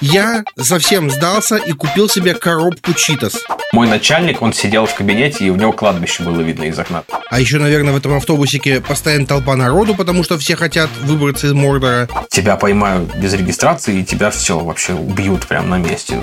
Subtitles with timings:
[0.00, 3.34] Я совсем сдался и купил себе коробку читас.
[3.72, 7.04] Мой начальник, он сидел в кабинете, и у него кладбище было видно из окна.
[7.30, 11.52] А еще, наверное, в этом автобусике постоянно толпа народу, потому что все хотят выбраться из
[11.52, 12.08] Мордора.
[12.30, 16.18] Тебя поймают без регистрации, и тебя все вообще убьют прямо на месте.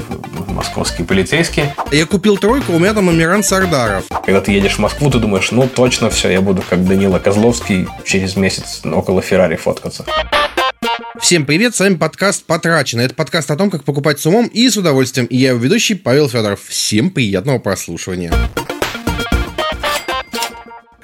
[0.48, 1.76] Московские полицейские.
[1.92, 4.06] Я купил тройку, у меня там Амиран Сардаров.
[4.26, 7.88] Когда ты едешь в Москву, ты думаешь, ну точно все, я буду как Данила Козловский
[8.04, 10.04] через месяц около Феррари фоткаться.
[11.22, 13.02] Всем привет, с вами подкаст «Потрачено».
[13.02, 15.26] Это подкаст о том, как покупать с умом и с удовольствием.
[15.28, 16.62] И я его ведущий Павел Федоров.
[16.68, 18.32] Всем приятного прослушивания.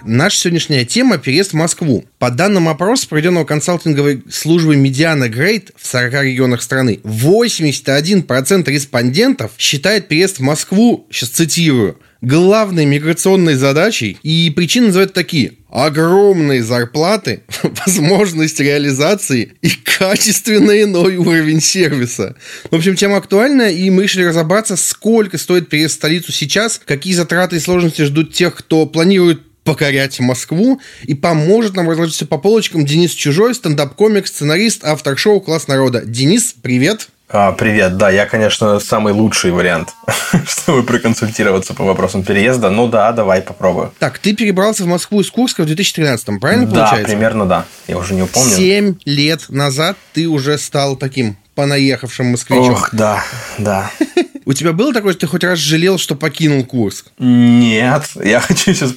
[0.06, 2.06] Наша сегодняшняя тема– переезд в Москву.
[2.20, 10.09] По данным опроса, проведенного консалтинговой службой Mediana Great в 40 регионах страны, 81% респондентов считает
[10.09, 17.41] переезд в Москву, сейчас цитирую, главной миграционной задачей, и причины называют такие– огромные зарплаты,
[17.86, 22.36] возможность реализации и качественно иной уровень сервиса.
[22.70, 27.16] В общем, тема актуальна, и мы решили разобраться, сколько стоит переезд в столицу сейчас, какие
[27.16, 32.38] затраты и сложности ждут тех, кто планирует покорять Москву и поможет нам разложить все по
[32.38, 36.03] полочкам Денис Чужой, стендап-комик, сценарист, автор шоу «Класс народа».
[36.05, 37.08] Денис, привет!
[37.36, 39.95] А, привет, да, я, конечно, самый лучший вариант,
[40.48, 42.70] чтобы проконсультироваться по вопросам переезда.
[42.70, 43.92] Ну да, давай попробую.
[43.98, 47.08] Так, ты перебрался в Москву из Курска в 2013-м, правильно да, получается?
[47.08, 47.66] Да, примерно да.
[47.88, 48.56] Я уже не упомню.
[48.56, 52.73] Семь лет назад ты уже стал таким понаехавшим москвичом.
[52.73, 53.23] Ох, да,
[53.58, 53.89] да.
[54.45, 57.08] У тебя было такое, что ты хоть раз жалел, что покинул Курск?
[57.17, 58.94] Нет, я хочу сейчас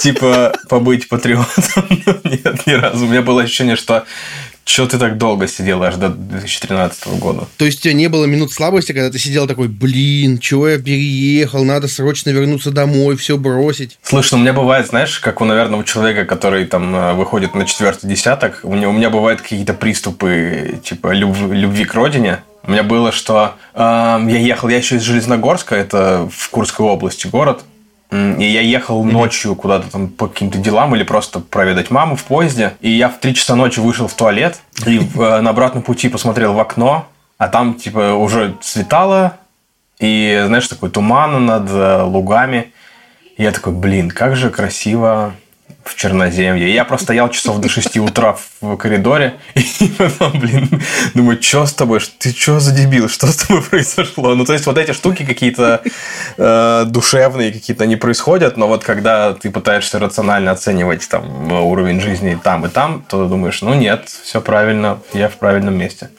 [0.00, 1.84] типа побыть патриотом.
[2.24, 3.04] Нет, ни разу.
[3.04, 4.06] У меня было ощущение, что
[4.68, 7.46] что ты так долго сидел аж до 2013 года?
[7.56, 10.78] То есть у тебя не было минут слабости, когда ты сидел такой, блин, чего я
[10.78, 13.98] переехал, надо срочно вернуться домой, все бросить?
[14.02, 17.54] Слушай, ну у меня бывает, знаешь, как у, наверное, у человека, который там э, выходит
[17.54, 22.40] на четвертый десяток, у меня, у меня бывают какие-то приступы типа люб, любви к родине.
[22.62, 27.26] У меня было, что э, я ехал, я еще из Железногорска, это в Курской области
[27.26, 27.62] город,
[28.10, 32.74] и я ехал ночью куда-то там по каким-то делам или просто проведать маму в поезде.
[32.80, 36.54] И я в 3 часа ночи вышел в туалет и э, на обратном пути посмотрел
[36.54, 39.36] в окно, а там типа уже светало,
[39.98, 42.72] и знаешь, такой туман над э, лугами.
[43.36, 45.34] И я такой, блин, как же красиво
[45.88, 46.72] в Черноземье.
[46.72, 50.68] Я просто стоял часов до 6 утра в коридоре, и потом, блин,
[51.14, 54.34] думаю, что с тобой, ты что за дебил, что с тобой произошло?
[54.34, 55.82] Ну, то есть, вот эти штуки какие-то
[56.36, 62.38] э, душевные какие-то не происходят, но вот когда ты пытаешься рационально оценивать там уровень жизни
[62.42, 66.10] там и там, то думаешь, ну, нет, все правильно, я в правильном месте.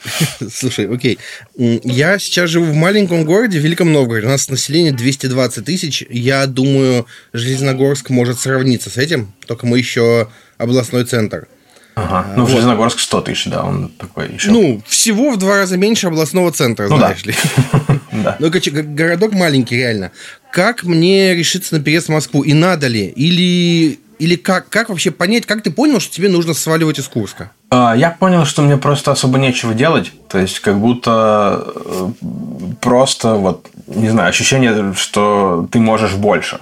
[0.51, 1.19] Слушай, окей,
[1.55, 6.45] я сейчас живу в маленьком городе, в Великом Новгороде, у нас население 220 тысяч, я
[6.47, 10.29] думаю, Железногорск может сравниться с этим, только мы еще
[10.59, 11.47] областной центр.
[11.95, 12.27] Ага.
[12.35, 12.51] Ну, вот.
[12.51, 14.51] Железногорск 100 тысяч, да, он такой еще.
[14.51, 17.31] Ну, всего в два раза меньше областного центра, ну, знаешь да.
[17.31, 17.37] ли.
[18.23, 18.35] да.
[18.39, 20.11] Ну, короче, городок маленький, реально.
[20.51, 22.43] Как мне решиться на переезд в Москву?
[22.43, 23.07] И надо ли?
[23.07, 27.51] Или, или как, как вообще понять, как ты понял, что тебе нужно сваливать из Курска?
[27.71, 30.11] Я понял, что мне просто особо нечего делать.
[30.27, 32.09] То есть, как будто э,
[32.81, 36.59] просто, вот, не знаю, ощущение, что ты можешь больше.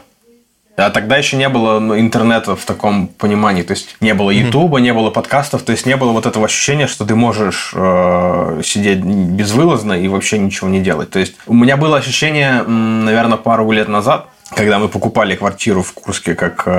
[0.78, 3.64] А тогда еще не было ну, интернета в таком понимании.
[3.64, 4.84] То есть не было Ютуба, mm-hmm.
[4.84, 9.00] не было подкастов, то есть не было вот этого ощущения, что ты можешь э, сидеть
[9.00, 11.10] безвылазно и вообще ничего не делать.
[11.10, 15.94] То есть у меня было ощущение, наверное, пару лет назад, когда мы покупали квартиру в
[15.94, 16.72] Курске как э,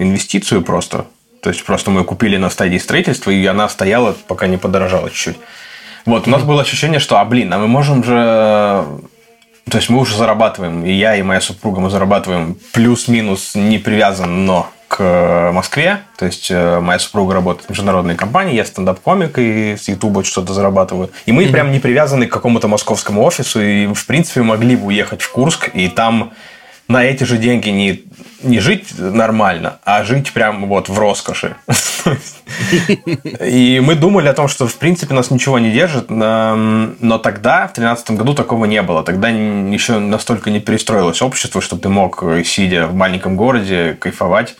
[0.00, 1.06] инвестицию просто.
[1.40, 5.36] То есть просто мы купили на стадии строительства, и она стояла, пока не подорожала чуть-чуть.
[6.04, 8.84] Вот, у нас было ощущение, что, а блин, а мы можем же
[9.68, 14.44] то есть мы уже зарабатываем, и я, и моя супруга, мы зарабатываем плюс-минус не привязан,
[14.44, 16.02] но к Москве.
[16.16, 20.52] То есть э, моя супруга работает в международной компании, я стендап-комик и с Ютуба что-то
[20.52, 21.10] зарабатываю.
[21.26, 21.50] И мы mm-hmm.
[21.50, 25.70] прям не привязаны к какому-то московскому офису, и в принципе могли бы уехать в Курск,
[25.74, 26.32] и там
[26.88, 28.04] на эти же деньги не,
[28.42, 31.56] не жить нормально, а жить прям вот в роскоши.
[33.40, 37.74] И мы думали о том, что в принципе нас ничего не держит, но тогда, в
[37.74, 39.02] 2013 году, такого не было.
[39.02, 44.56] Тогда еще настолько не перестроилось общество, чтобы ты мог, сидя в маленьком городе, кайфовать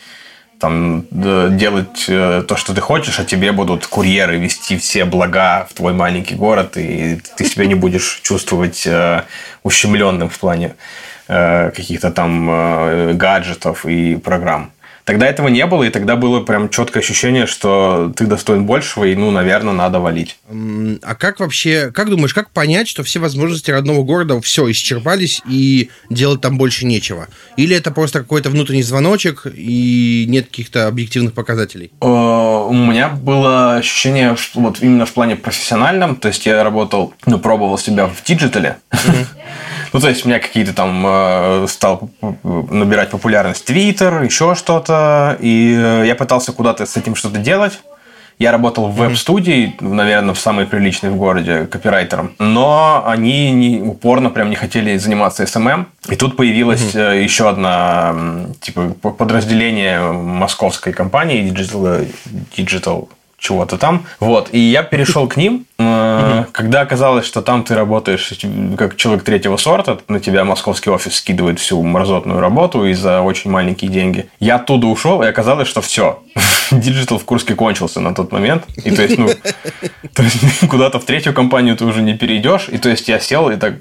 [0.60, 5.74] там делать э, то, что ты хочешь, а тебе будут курьеры вести все блага в
[5.74, 9.24] твой маленький город, и ты себя не будешь чувствовать э,
[9.62, 11.13] ущемленным в плане Э,
[11.74, 14.70] каких-то там э, гаджетов и программ.
[15.04, 19.14] Тогда этого не было, и тогда было прям четкое ощущение, что ты достоин большего, и,
[19.14, 20.38] ну, наверное, надо валить.
[20.48, 25.90] А как вообще, как думаешь, как понять, что все возможности родного города все исчерпались и
[26.08, 27.28] делать там больше нечего?
[27.56, 31.92] Или это просто какой-то внутренний звоночек и нет каких-то объективных показателей?
[32.00, 37.12] Э, у меня было ощущение, что вот именно в плане профессиональном, то есть я работал,
[37.26, 38.78] ну, пробовал себя в диджитале,
[39.94, 42.10] Ну, то есть, у меня какие-то там э, стал
[42.42, 44.93] набирать популярность Твиттер, еще что-то,
[45.40, 47.80] и э, я пытался куда-то с этим что-то делать.
[48.38, 52.32] Я работал в веб-студии, наверное, в самой приличной в городе, копирайтером.
[52.40, 55.86] Но они не, упорно прям не хотели заниматься SMM.
[56.08, 57.22] И тут появилась mm-hmm.
[57.22, 58.14] еще одна,
[58.60, 62.08] типа, подразделение московской компании Digital,
[62.56, 63.08] Digital
[63.44, 64.06] чего-то там.
[64.20, 64.48] Вот.
[64.52, 66.46] И я перешел к ним, mm-hmm.
[66.52, 68.32] когда оказалось, что там ты работаешь
[68.78, 73.50] как человек третьего сорта, на тебя московский офис скидывает всю мразотную работу и за очень
[73.50, 74.30] маленькие деньги.
[74.40, 76.22] Я оттуда ушел, и оказалось, что все.
[76.70, 78.64] Диджитал в Курске кончился на тот момент.
[78.82, 79.28] И то есть, ну,
[80.14, 80.38] то есть
[80.70, 82.68] куда-то в третью компанию ты уже не перейдешь.
[82.70, 83.74] И то есть я сел и так...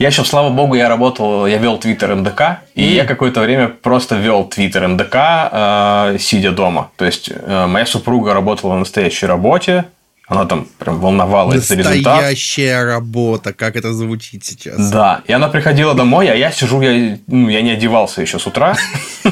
[0.00, 4.16] Я еще, слава богу, я работал, я вел Твиттер МДК, и я какое-то время просто
[4.16, 6.90] вел Твиттер МДК, э, сидя дома.
[6.96, 9.84] То есть э, моя супруга работала на настоящей работе,
[10.26, 12.16] она там прям волновалась за результат.
[12.16, 14.90] Настоящая работа, как это звучит сейчас.
[14.90, 18.46] Да, и она приходила домой, а я сижу, я, ну, я не одевался еще с
[18.46, 18.76] утра.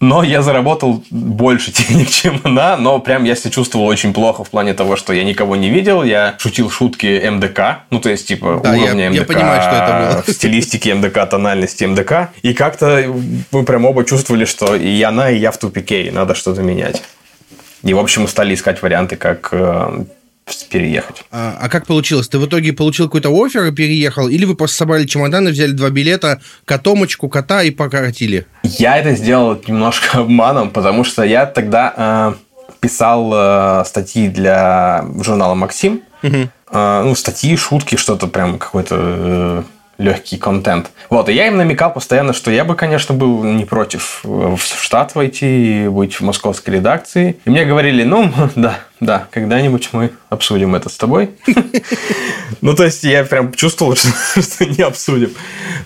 [0.00, 4.50] Но я заработал больше денег, чем она, но прям я себя чувствовал очень плохо в
[4.50, 8.60] плане того, что я никого не видел, я шутил шутки МДК, ну, то есть, типа,
[8.64, 9.20] да, уровня я, МДК.
[9.20, 10.22] Я понимаю, что это было.
[10.26, 12.30] В стилистике МДК, тональности МДК.
[12.42, 13.14] И как-то
[13.52, 17.00] мы прям оба чувствовали, что и она, и я в тупике, и надо что-то менять.
[17.82, 20.04] И, в общем, стали искать варианты, как э,
[20.70, 21.24] переехать.
[21.30, 22.28] А, а как получилось?
[22.28, 24.28] Ты в итоге получил какой-то офер и переехал?
[24.28, 28.46] Или вы просто собрали чемоданы, взяли два билета, котомочку, кота и покоротили?
[28.62, 32.34] Я это сделал немножко обманом, потому что я тогда э,
[32.80, 36.02] писал э, статьи для журнала «Максим».
[36.22, 36.48] Угу.
[36.72, 38.96] Э, ну, статьи, шутки, что-то прям какой-то...
[38.98, 39.62] Э,
[40.02, 40.90] легкий контент.
[41.08, 45.14] Вот, и я им намекал постоянно, что я бы, конечно, был не против в штат
[45.14, 47.36] войти и быть в московской редакции.
[47.44, 51.30] И мне говорили, ну, да, да, когда-нибудь мы обсудим это с тобой.
[52.60, 55.32] Ну, то есть, я прям чувствовал, что не обсудим.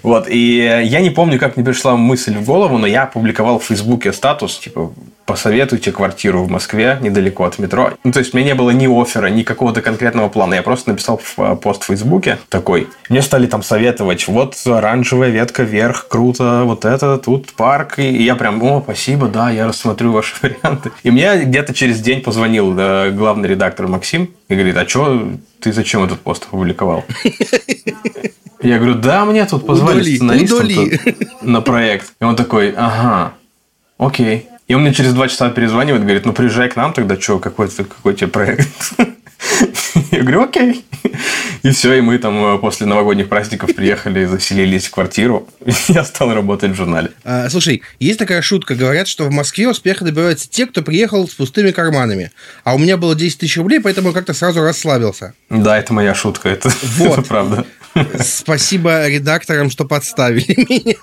[0.03, 3.65] Вот, и я не помню, как мне пришла мысль в голову, но я опубликовал в
[3.65, 4.93] Фейсбуке статус, типа,
[5.27, 7.93] посоветуйте квартиру в Москве недалеко от метро.
[8.05, 10.55] Ну, то есть, у меня не было ни оффера, ни какого-то конкретного плана.
[10.55, 12.89] Я просто написал в э, пост в Фейсбуке такой.
[13.09, 17.99] Мне стали там советовать, вот оранжевая ветка вверх, круто, вот это, тут парк.
[17.99, 20.93] И я прям, о, спасибо, да, я рассмотрю ваши варианты.
[21.03, 25.29] И мне где-то через день позвонил да, главный редактор Максим и говорит, а что
[25.61, 27.05] ты зачем этот пост опубликовал?
[28.63, 30.69] Я говорю, да, мне тут позвали сценаристом
[31.43, 32.13] на проект.
[32.21, 33.35] И он такой, ага,
[33.99, 34.49] окей.
[34.69, 37.69] И он мне через два часа перезванивает, говорит, ну приезжай к нам тогда, что, какой,
[37.69, 38.69] какой тебе проект?
[40.11, 40.85] Я говорю, окей.
[41.63, 45.49] И все, и мы там э, после новогодних праздников приехали, заселились в квартиру.
[45.89, 47.11] Я стал работать в журнале.
[47.25, 48.75] А, слушай, есть такая шутка.
[48.75, 52.33] Говорят, что в Москве успеха добиваются те, кто приехал с пустыми карманами.
[52.65, 55.35] А у меня было 10 тысяч рублей, поэтому как-то сразу расслабился.
[55.51, 56.49] Да, это моя шутка.
[56.49, 57.19] Это, вот.
[57.19, 57.67] это правда.
[58.21, 60.97] Спасибо редакторам, что подставили меня.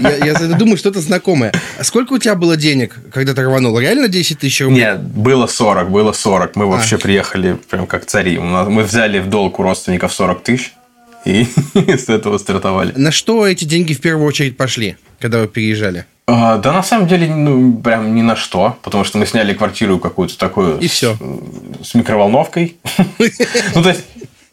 [0.00, 1.52] Я, я думаю, что это знакомое.
[1.78, 3.78] А сколько у тебя было денег, когда ты рванул?
[3.78, 4.80] Реально 10 тысяч рублей?
[4.80, 6.56] Нет, было 40, было 40.
[6.56, 6.66] Мы а.
[6.66, 8.38] вообще приехали прям как цари.
[8.38, 10.72] Мы взяли в долг у родственников 40 тысяч.
[11.24, 12.92] И с этого стартовали.
[12.96, 16.04] На что эти деньги в первую очередь пошли, когда вы переезжали?
[16.26, 18.78] А, да, на самом деле, ну, прям ни на что.
[18.82, 20.78] Потому что мы сняли квартиру какую-то такую...
[20.78, 21.16] И все.
[21.82, 22.76] С микроволновкой.
[23.74, 24.04] Ну, то есть,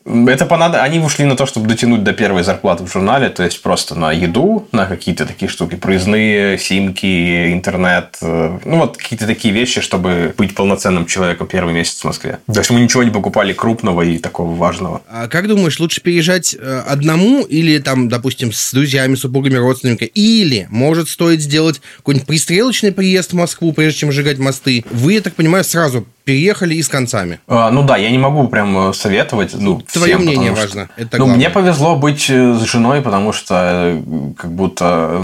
[0.05, 0.81] это понадо...
[0.81, 4.11] Они ушли на то, чтобы дотянуть до первой зарплаты в журнале, то есть просто на
[4.11, 10.33] еду, на какие-то такие штуки, проездные, симки, интернет, э, ну вот какие-то такие вещи, чтобы
[10.37, 12.39] быть полноценным человеком первый месяц в Москве.
[12.47, 15.01] То есть мы ничего не покупали крупного и такого важного.
[15.09, 20.09] А как думаешь, лучше переезжать э, одному или там, допустим, с друзьями, супругами, родственниками?
[20.09, 24.83] Или может стоит сделать какой-нибудь пристрелочный приезд в Москву, прежде чем сжигать мосты?
[24.91, 27.39] Вы, я так понимаю, сразу переехали и с концами.
[27.47, 29.53] А, ну да, я не могу прям э, советовать.
[29.53, 30.85] Ну, Твое всем, мнение важно.
[30.85, 31.35] Что, Это ну, главное.
[31.35, 34.01] мне повезло быть э, с женой, потому что э,
[34.37, 35.21] как будто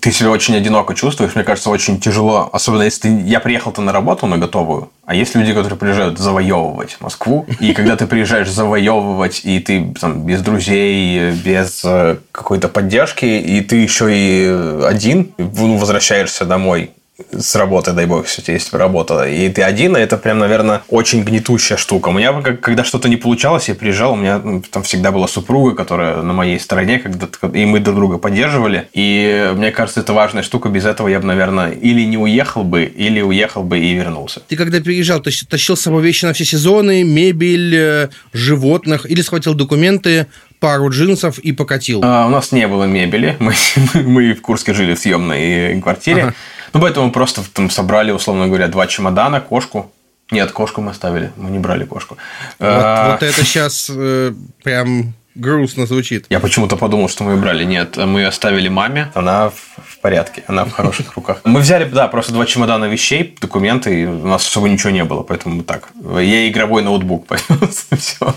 [0.00, 1.34] ты себя очень одиноко чувствуешь.
[1.34, 2.48] Мне кажется, очень тяжело.
[2.52, 3.20] Особенно если ты...
[3.20, 4.90] Я приехал-то на работу на готовую.
[5.04, 7.46] А есть люди, которые приезжают завоевывать Москву.
[7.60, 11.84] И когда ты приезжаешь завоевывать, и ты там, без друзей, без
[12.32, 16.90] какой-то поддержки, и ты еще и один, ну, возвращаешься домой
[17.32, 21.78] с работы, дай бог, если есть работа, и ты один, это прям, наверное, очень гнетущая
[21.78, 22.10] штука.
[22.10, 26.22] У меня, когда что-то не получалось, я приезжал, у меня там всегда была супруга, которая
[26.22, 27.26] на моей стороне, когда
[27.58, 31.26] и мы друг друга поддерживали, и мне кажется, это важная штука, без этого я бы,
[31.26, 34.40] наверное, или не уехал бы, или уехал бы и вернулся.
[34.46, 39.10] Ты когда переезжал, то есть тащил с собой вещи на все сезоны, мебель, э, животных,
[39.10, 40.26] или схватил документы,
[40.60, 42.00] пару джинсов и покатил?
[42.02, 43.36] А, у нас не было мебели.
[43.40, 43.54] Мы,
[43.94, 46.22] мы в Курске жили в съемной квартире.
[46.22, 46.34] Ага.
[46.72, 49.90] Ну, поэтому просто там собрали, условно говоря, два чемодана, кошку.
[50.30, 51.32] Нет, кошку мы оставили.
[51.36, 52.16] Мы не брали кошку.
[52.58, 53.12] Вот, а...
[53.12, 54.32] вот это сейчас э,
[54.64, 56.26] прям грустно звучит.
[56.30, 57.64] Я почему-то подумал, что мы брали.
[57.64, 59.12] Нет, мы оставили маме.
[59.14, 61.40] Она в порядке, она в хороших руках.
[61.44, 65.22] Мы взяли, да, просто два чемодана вещей, документы, и у нас особо ничего не было,
[65.22, 65.90] поэтому так.
[66.02, 68.34] Я игровой ноутбук, поэтому все.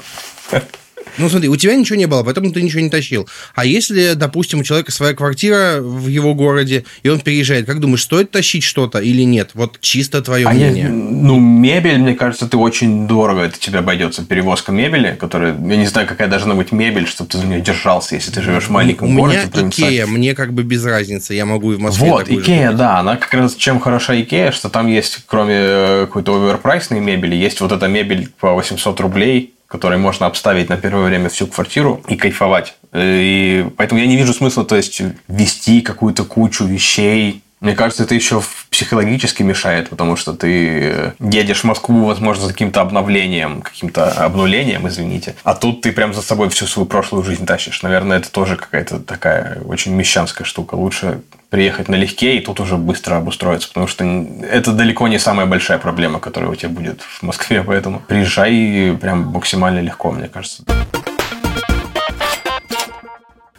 [1.20, 3.28] Ну, смотри, у тебя ничего не было, поэтому ты ничего не тащил.
[3.54, 8.04] А если, допустим, у человека своя квартира в его городе, и он переезжает, как думаешь,
[8.04, 9.52] стоит тащить что-то или нет?
[9.54, 10.86] Вот чисто твое а мнение.
[10.86, 14.24] Я, ну, мебель, мне кажется, ты очень дорого это тебе обойдется.
[14.24, 18.16] Перевозка мебели, которая, я не знаю, какая должна быть мебель, чтобы ты за нее держался,
[18.16, 19.50] если ты живешь в маленьком у городе.
[19.54, 22.72] У меня Икея, мне как бы без разницы, я могу и в Москве Вот, Икея,
[22.72, 27.36] да, она как раз чем хороша Икея, что там есть, кроме э, какой-то оверпрайсной мебели,
[27.36, 32.04] есть вот эта мебель по 800 рублей, который можно обставить на первое время всю квартиру
[32.08, 32.76] и кайфовать.
[32.92, 37.44] Э, и поэтому я не вижу смысла, то есть, вести какую-то кучу вещей.
[37.60, 42.54] Мне кажется, это еще психологически мешает, потому что ты э, едешь в Москву, возможно, за
[42.54, 45.36] каким-то обновлением, каким-то обнулением, извините.
[45.44, 47.82] А тут ты прям за собой всю свою прошлую жизнь тащишь.
[47.84, 50.76] Наверное, это тоже какая-то такая очень мещанская штука.
[50.76, 54.06] Лучше приехать налегке и тут уже быстро обустроиться, потому что
[54.50, 59.28] это далеко не самая большая проблема, которая у тебя будет в Москве, поэтому приезжай прям
[59.28, 60.64] максимально легко, мне кажется.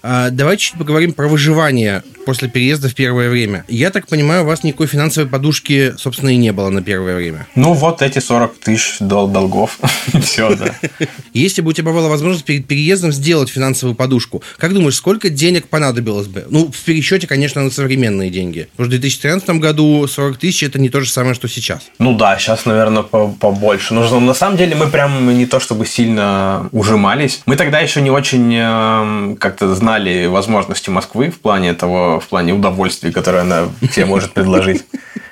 [0.03, 3.65] А, давайте чуть поговорим про выживание после переезда в первое время.
[3.69, 7.49] Я так понимаю, у вас никакой финансовой подушки, собственно, и не было на первое время.
[7.55, 9.79] Ну, вот эти 40 тысяч дол долгов.
[10.23, 10.75] Все, да.
[11.33, 15.69] Если бы у тебя была возможность перед переездом сделать финансовую подушку, как думаешь, сколько денег
[15.69, 16.47] понадобилось бы?
[16.49, 18.69] Ну, в пересчете, конечно, на современные деньги.
[18.77, 21.83] Потому что в 2013 году 40 тысяч– это не то же самое, что сейчас.
[21.99, 23.95] Ну да, сейчас, наверное, побольше.
[23.95, 27.43] Нужно, на самом деле, мы прям не то чтобы сильно ужимались.
[27.47, 32.29] Мы тогда еще не очень эм, как-то знали, знали возможности Москвы в плане того, в
[32.29, 34.85] плане удовольствий, которое она тебе может предложить.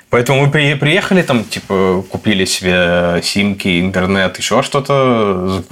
[0.09, 5.63] Поэтому мы приехали, там, типа, купили себе симки, интернет, еще что-то,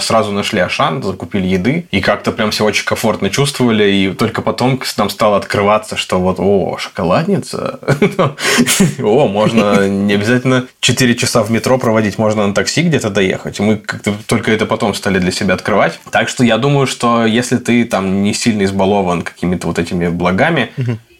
[0.00, 4.80] сразу нашли Ашан, закупили еды, и как-то прям все очень комфортно чувствовали, и только потом
[4.98, 7.80] нам стало открываться, что вот, о, шоколадница,
[9.02, 13.58] о, можно не обязательно 4 часа в метро проводить, можно на такси где-то доехать.
[13.60, 15.98] Мы как-то только это потом стали для себя открывать.
[16.10, 20.70] Так что я думаю, что если ты там не сильно избалован какими-то вот этими благами,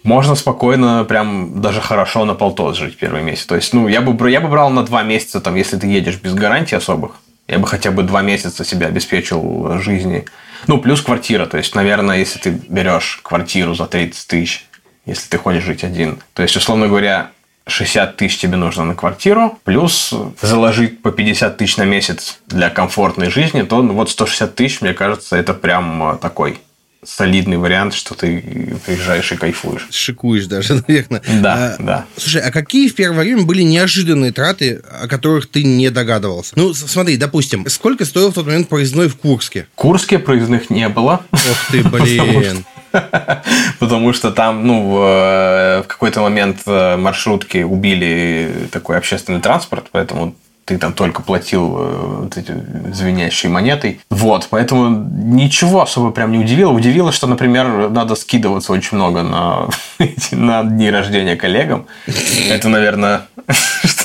[0.02, 3.47] можно спокойно, прям даже хорошо на полтос жить первый месяц.
[3.47, 6.17] То есть, ну, я бы, я бы брал на два месяца, там, если ты едешь
[6.17, 7.12] без гарантий особых,
[7.47, 10.25] я бы хотя бы два месяца себя обеспечил жизни.
[10.67, 11.47] Ну, плюс квартира.
[11.47, 14.67] То есть, наверное, если ты берешь квартиру за 30 тысяч,
[15.07, 17.31] если ты хочешь жить один, то есть, условно говоря,
[17.67, 23.31] 60 тысяч тебе нужно на квартиру, плюс заложить по 50 тысяч на месяц для комфортной
[23.31, 26.61] жизни, то ну, вот 160 тысяч, мне кажется, это прям такой
[27.05, 29.87] солидный вариант, что ты приезжаешь и кайфуешь.
[29.90, 31.23] Шикуешь даже, наверное.
[31.40, 32.07] Да, а, да.
[32.17, 36.52] Слушай, а какие в первое время были неожиданные траты, о которых ты не догадывался?
[36.57, 39.67] Ну, смотри, допустим, сколько стоил в тот момент проездной в Курске?
[39.73, 41.25] В Курске проездных не было.
[41.31, 42.64] Ох ты, блин.
[43.78, 50.35] Потому что там, ну, в какой-то момент э, маршрутки убили такой общественный транспорт, поэтому
[50.69, 52.53] ты там только платил э, вот эти
[52.93, 54.03] звенящей монетой.
[54.11, 56.73] Вот, поэтому ничего особо прям не удивило.
[56.73, 59.69] Удивило, что, например, надо скидываться очень много на,
[60.31, 61.87] на дни рождения коллегам.
[62.51, 63.23] Это, наверное,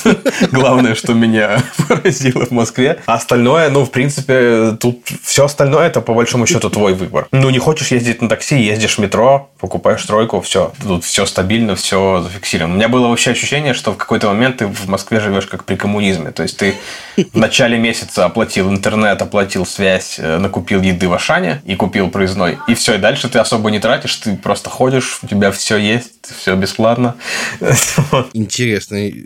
[0.50, 3.00] главное, что меня поразило в Москве.
[3.06, 7.26] Остальное, ну, в принципе, тут все остальное это по большому счету твой выбор.
[7.30, 10.72] Ну, не хочешь ездить на такси, ездишь в метро, покупаешь тройку, все.
[10.82, 12.74] Тут все стабильно, все зафиксировано.
[12.74, 15.76] У меня было вообще ощущение, что в какой-то момент ты в Москве живешь как при
[15.76, 16.30] коммунизме.
[16.30, 16.58] То есть есть
[17.16, 22.10] ты в начале месяца оплатил интернет, оплатил связь, э, накупил еды в Ашане и купил
[22.10, 22.58] проездной.
[22.68, 26.23] И все, и дальше ты особо не тратишь, ты просто ходишь, у тебя все есть,
[26.32, 27.16] все бесплатно.
[28.32, 29.24] Интересный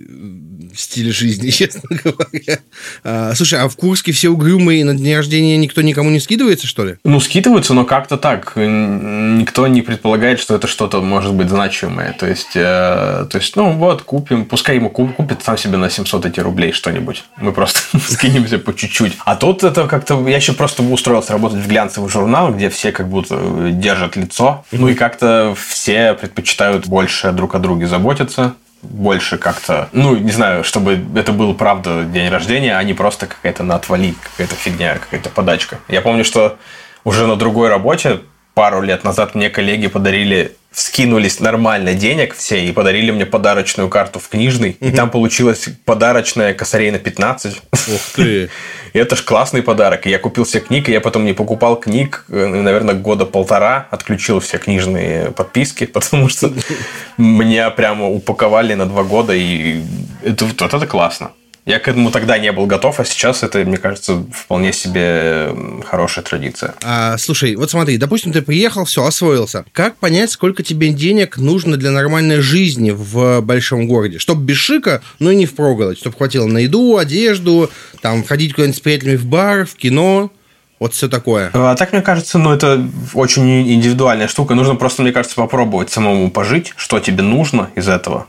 [0.74, 2.58] стиль жизни, честно говоря.
[3.04, 6.84] А, слушай, а в Курске все угрюмые на день рождения никто никому не скидывается, что
[6.84, 6.96] ли?
[7.04, 8.52] Ну, скидываются, но как-то так.
[8.56, 12.12] Никто не предполагает, что это что-то может быть значимое.
[12.12, 16.26] То есть, э, то есть, ну вот, купим, пускай ему купит сам себе на 700
[16.26, 17.24] эти рублей что-нибудь.
[17.38, 19.14] Мы просто скинемся по чуть-чуть.
[19.24, 20.26] А тут это как-то...
[20.28, 24.64] Я еще просто устроился работать в глянцевый журнал, где все как будто держат лицо.
[24.72, 30.62] Ну и как-то все предпочитают больше друг о друге заботиться больше как-то, ну, не знаю,
[30.62, 35.30] чтобы это был, правда, день рождения, а не просто какая-то на отвали, какая-то фигня, какая-то
[35.30, 35.78] подачка.
[35.88, 36.58] Я помню, что
[37.04, 38.20] уже на другой работе
[38.58, 44.18] пару лет назад мне коллеги подарили скинулись нормально денег все и подарили мне подарочную карту
[44.18, 44.76] в книжный.
[44.80, 44.90] Угу.
[44.90, 47.56] И там получилась подарочная косарей на 15.
[47.72, 48.50] Ух ты!
[48.92, 50.08] И это ж классный подарок.
[50.08, 53.86] И я купил все книг, и я потом не покупал книг, э, наверное, года полтора.
[53.92, 56.52] Отключил все книжные подписки, потому что
[57.16, 59.82] меня прямо упаковали на два года, и
[60.24, 61.30] это, вот это классно.
[61.68, 65.50] Я к этому тогда не был готов, а сейчас это, мне кажется, вполне себе
[65.84, 66.74] хорошая традиция.
[66.82, 69.66] А, слушай, вот смотри, допустим, ты приехал, все, освоился.
[69.72, 74.18] Как понять, сколько тебе денег нужно для нормальной жизни в большом городе?
[74.18, 75.98] Чтобы без шика, но и не впроголодь.
[75.98, 77.70] Чтобы хватило на еду, одежду,
[78.00, 80.32] там, ходить куда-нибудь с приятелями в бар, в кино.
[80.80, 81.50] Вот все такое.
[81.52, 82.82] А так, мне кажется, ну, это
[83.12, 84.54] очень индивидуальная штука.
[84.54, 88.26] Нужно просто, мне кажется, попробовать самому пожить, что тебе нужно из этого.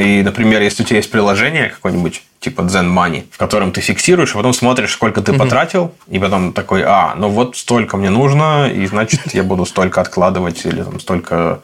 [0.00, 4.34] И, например, если у тебя есть приложение какое-нибудь, типа Zen Money, в котором ты фиксируешь,
[4.34, 5.40] а потом смотришь, сколько ты угу.
[5.40, 10.00] потратил, и потом такой, а, ну вот столько мне нужно, и значит, я буду столько
[10.00, 11.60] откладывать или там столько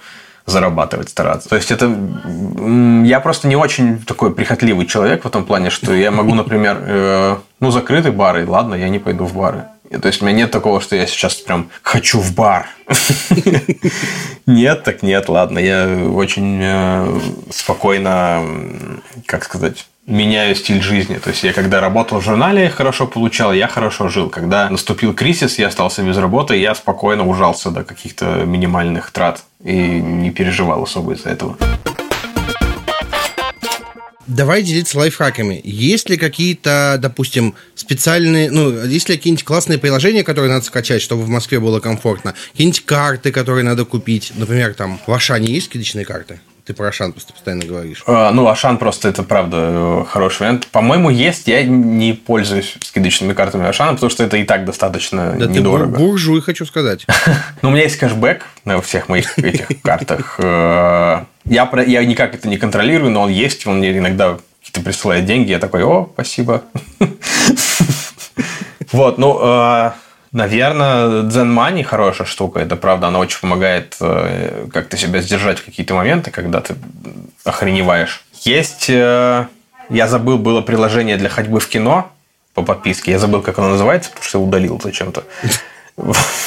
[0.46, 1.48] зарабатывать, стараться.
[1.48, 1.92] То есть это...
[3.04, 7.36] Я просто не очень такой прихотливый человек в этом плане, что я могу, например, э,
[7.58, 9.64] ну, закрытый бар, и ладно, я не пойду в бары.
[9.90, 12.68] То есть у меня нет такого, что я сейчас прям хочу в бар.
[14.46, 15.58] Нет, так нет, ладно.
[15.58, 18.44] Я очень э, спокойно,
[19.26, 21.16] как сказать, меняю стиль жизни.
[21.16, 24.28] То есть я когда работал в журнале, я хорошо получал, я хорошо жил.
[24.30, 29.74] Когда наступил кризис, я остался без работы, я спокойно ужался до каких-то минимальных трат и
[29.74, 31.56] не переживал особо из-за этого.
[34.26, 35.60] Давай делиться лайфхаками.
[35.62, 41.22] Есть ли какие-то, допустим, специальные, ну, есть ли какие-нибудь классные приложения, которые надо скачать, чтобы
[41.22, 42.34] в Москве было комфортно?
[42.52, 44.32] Какие-нибудь карты, которые надо купить?
[44.34, 46.40] Например, там, в Ашане есть скидочные карты?
[46.66, 48.02] Ты про Ашан просто постоянно говоришь.
[48.08, 50.66] А, ну, Ашан просто это, правда, э, хороший вариант.
[50.66, 51.46] По-моему, есть.
[51.46, 55.92] Я не пользуюсь скидочными картами Ашана, потому что это и так достаточно да недорого.
[55.92, 57.06] Да ты буржуй, хочу сказать.
[57.62, 60.40] Ну, у меня есть кэшбэк на всех моих этих картах.
[60.40, 63.64] Э, я, я никак это не контролирую, но он есть.
[63.68, 65.50] Он мне иногда какие-то присылает деньги.
[65.50, 66.64] Я такой, о, спасибо.
[68.92, 69.90] Вот, ну, э,
[70.32, 72.60] Наверное, Zen Money хорошая штука.
[72.60, 76.74] Это правда, она очень помогает э, как-то себя сдержать в какие-то моменты, когда ты
[77.44, 78.24] охреневаешь.
[78.42, 79.46] Есть, э,
[79.88, 82.10] я забыл, было приложение для ходьбы в кино
[82.54, 83.12] по подписке.
[83.12, 85.24] Я забыл, как оно называется, потому что удалил зачем-то.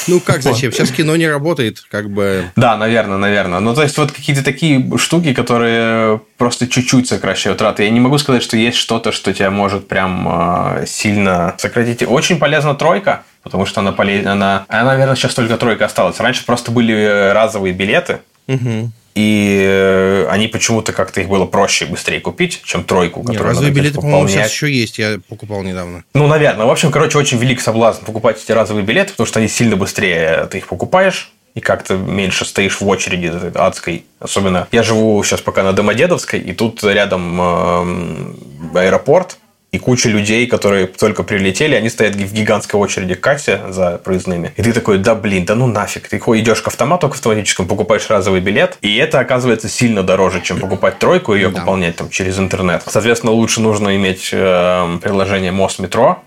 [0.07, 0.71] Ну, как зачем?
[0.71, 2.45] Сейчас кино не работает, как бы...
[2.55, 3.59] Да, наверное, наверное.
[3.59, 7.83] Ну, то есть, вот какие-то такие штуки, которые просто чуть-чуть сокращают траты.
[7.83, 12.03] Я не могу сказать, что есть что-то, что тебя может прям э, сильно сократить.
[12.03, 14.33] Очень полезна тройка, потому что она полезна.
[14.33, 16.19] Она, она, наверное, сейчас только тройка осталась.
[16.19, 18.19] Раньше просто были разовые билеты.
[18.47, 18.91] Угу.
[19.15, 23.73] И э, они почему-то как-то их было проще быстрее купить, чем тройку, которую Не, разовые
[23.73, 24.97] билеты, по-моему, сейчас еще есть.
[24.97, 26.03] Я покупал недавно.
[26.13, 26.65] Ну, наверное.
[26.65, 30.47] В общем, короче, очень велик соблазн покупать эти разовые билеты, потому что они сильно быстрее
[30.49, 34.05] ты их покупаешь и как-то меньше стоишь в очереди адской.
[34.19, 39.37] Особенно я живу сейчас пока на Домодедовской, и тут рядом э, аэропорт,
[39.71, 44.51] и куча людей, которые только прилетели, они стоят в гигантской очереди к кассе за проездными.
[44.57, 46.07] И ты такой, да блин, да ну нафиг.
[46.07, 50.59] Ты идешь к автомату к автоматическому, покупаешь разовый билет, и это оказывается сильно дороже, чем
[50.59, 51.59] покупать тройку и ее да.
[51.59, 52.83] пополнять там через интернет.
[52.87, 56.23] Соответственно, лучше нужно иметь э, приложение Мост Метро,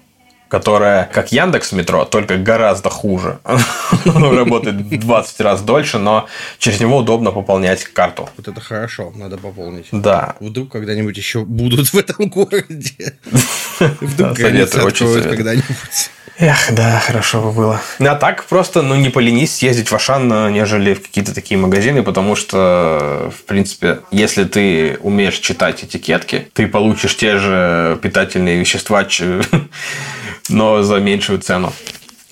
[0.52, 3.38] которая как Яндекс Метро, только гораздо хуже.
[4.04, 8.28] Работает в 20 раз дольше, но через него удобно пополнять карту.
[8.36, 9.86] Вот это хорошо, надо пополнить.
[9.92, 10.36] Да.
[10.40, 13.14] Вдруг когда-нибудь еще будут в этом городе.
[14.02, 16.10] Вдруг границы откроют когда-нибудь.
[16.38, 17.80] Эх, да, хорошо бы было.
[17.98, 22.36] А так просто, ну, не поленись съездить в Ашан, нежели в какие-то такие магазины, потому
[22.36, 29.06] что, в принципе, если ты умеешь читать этикетки, ты получишь те же питательные вещества,
[30.48, 31.72] но за меньшую цену.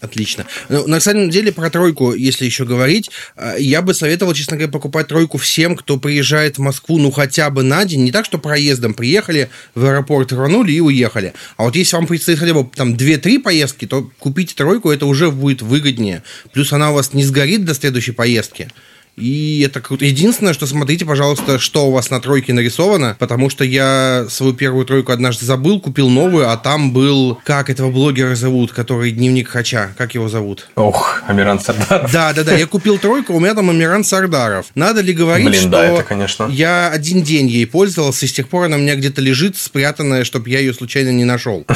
[0.01, 0.47] Отлично.
[0.71, 4.73] Ну, на самом деле, про тройку, если еще говорить, э, я бы советовал, честно говоря,
[4.73, 8.05] покупать тройку всем, кто приезжает в Москву, ну, хотя бы на день.
[8.05, 11.35] Не так, что проездом приехали, в аэропорт рванули и уехали.
[11.59, 15.31] А вот если вам предстоит хотя бы там 2-3 поездки, то купите тройку, это уже
[15.31, 16.23] будет выгоднее.
[16.53, 18.71] Плюс она у вас не сгорит до следующей поездки.
[19.17, 20.05] И это круто.
[20.05, 24.87] Единственное, что смотрите, пожалуйста, что у вас на тройке нарисовано, потому что я свою первую
[24.87, 29.95] тройку однажды забыл, купил новую, а там был, как этого блогера зовут, который дневник Хача,
[29.99, 30.69] как его зовут?
[30.75, 32.11] Ох, Амиран Сардаров.
[32.13, 34.67] Да, да, да, я купил тройку, у меня там Амиран Сардаров.
[34.75, 36.49] Надо ли говорить, Блин, что да, это, конечно.
[36.51, 40.25] я один день ей пользовался, и с тех пор она у меня где-то лежит, спрятанная,
[40.25, 41.67] чтобы я ее случайно не нашел.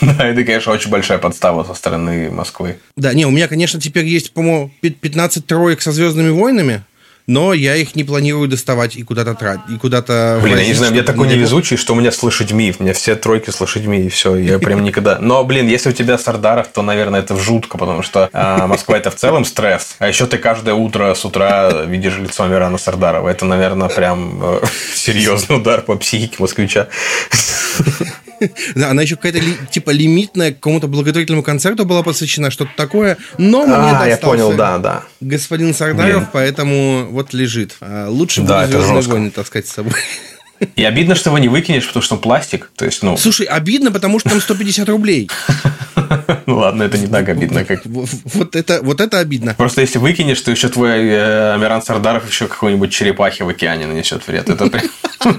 [0.18, 2.78] Да, это, конечно, очень большая подстава со стороны Москвы.
[2.96, 6.82] Да, не, у меня, конечно, теперь есть, по-моему, 15 троек со Звездными войнами,
[7.26, 10.94] но я их не планирую доставать и куда-то тратить, и куда-то Блин, я не знаю,
[10.94, 14.08] я такой невезучий, что у меня с лошадьми, у меня все тройки с лошадьми, и
[14.08, 15.18] все, я прям никогда...
[15.20, 19.10] Но, блин, если у тебя Сардаров, то, наверное, это жутко, потому что а, Москва это
[19.10, 23.44] в целом стресс, а еще ты каждое утро с утра видишь лицо Мирана Сардарова, это,
[23.44, 24.60] наверное, прям э,
[24.94, 26.88] серьезный удар по психике москвича.
[28.74, 33.16] Да, она еще какая-то типа лимитная к какому-то благотворительному концерту была посвящена, что-то такое.
[33.38, 35.04] Но мне а, я понял, да, да.
[35.20, 37.76] Господин Сардаров, поэтому вот лежит.
[37.80, 39.92] А лучше да, буду «Звездные войны» таскать с собой.
[40.76, 42.70] И обидно, что его не выкинешь, потому что он пластик.
[42.76, 43.16] То есть, ну...
[43.16, 45.30] Слушай, обидно, потому что там 150 рублей.
[46.46, 47.82] Ну ладно, это не так обидно, как...
[47.84, 49.54] Вот это, вот это обидно.
[49.54, 54.26] Просто если выкинешь, то еще твой э, Амиран Сардаров еще какой-нибудь черепахи в океане нанесет
[54.26, 54.48] вред.
[54.48, 54.82] Это прям...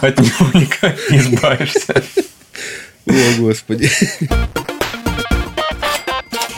[0.00, 2.02] От него никак не избавишься.
[3.06, 3.90] О, Господи.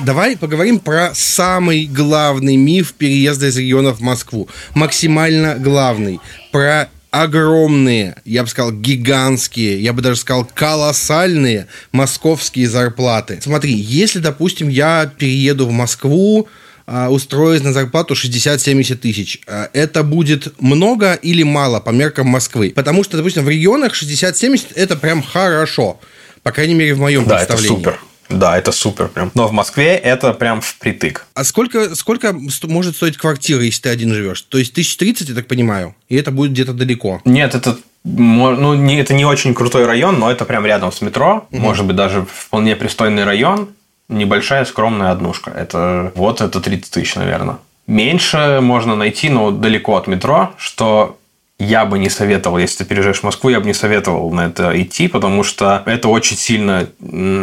[0.04, 4.48] Давай поговорим про самый главный миф переезда из региона в Москву.
[4.74, 6.20] Максимально главный.
[6.50, 13.38] Про огромные, я бы сказал, гигантские, я бы даже сказал, колоссальные московские зарплаты.
[13.40, 16.48] Смотри, если, допустим, я перееду в Москву,
[16.86, 19.40] а, устроюсь на зарплату 60-70 тысяч.
[19.46, 22.72] А, это будет много или мало по меркам Москвы?
[22.74, 26.00] Потому что, допустим, в регионах 60-70 это прям хорошо.
[26.42, 27.82] По крайней мере, в моем да, представлении.
[27.82, 28.00] Это супер.
[28.32, 29.30] Да, это супер прям.
[29.34, 31.26] Но в Москве это прям впритык.
[31.34, 34.42] А сколько, сколько может стоить квартира, если ты один живешь?
[34.42, 37.20] То есть 1030, я так понимаю, и это будет где-то далеко?
[37.24, 41.46] Нет, это ну, не, это не очень крутой район, но это прям рядом с метро.
[41.50, 41.60] Угу.
[41.60, 43.68] Может быть, даже вполне пристойный район.
[44.08, 45.50] Небольшая скромная однушка.
[45.50, 47.58] Это вот это 30 тысяч, наверное.
[47.86, 51.18] Меньше можно найти, но далеко от метро, что
[51.62, 54.80] я бы не советовал, если ты переезжаешь в Москву, я бы не советовал на это
[54.80, 56.88] идти, потому что это очень сильно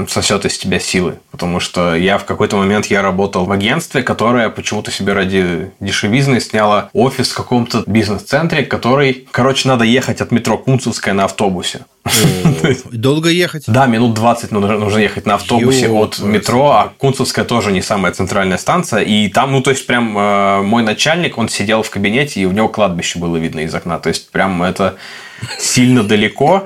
[0.07, 1.19] сосет из тебя силы.
[1.31, 6.41] Потому что я в какой-то момент я работал в агентстве, которое почему-то себе ради дешевизны
[6.41, 11.85] сняло офис в каком-то бизнес-центре, который, короче, надо ехать от метро Кунцевская на автобусе.
[12.91, 13.63] Долго ехать?
[13.67, 18.57] Да, минут 20 нужно ехать на автобусе от метро, а Кунцевская тоже не самая центральная
[18.57, 19.01] станция.
[19.01, 22.51] И там, ну, то есть, прям э, мой начальник, он сидел в кабинете, и у
[22.51, 23.99] него кладбище было видно из окна.
[24.09, 24.95] То есть, прям это
[25.59, 26.65] сильно далеко.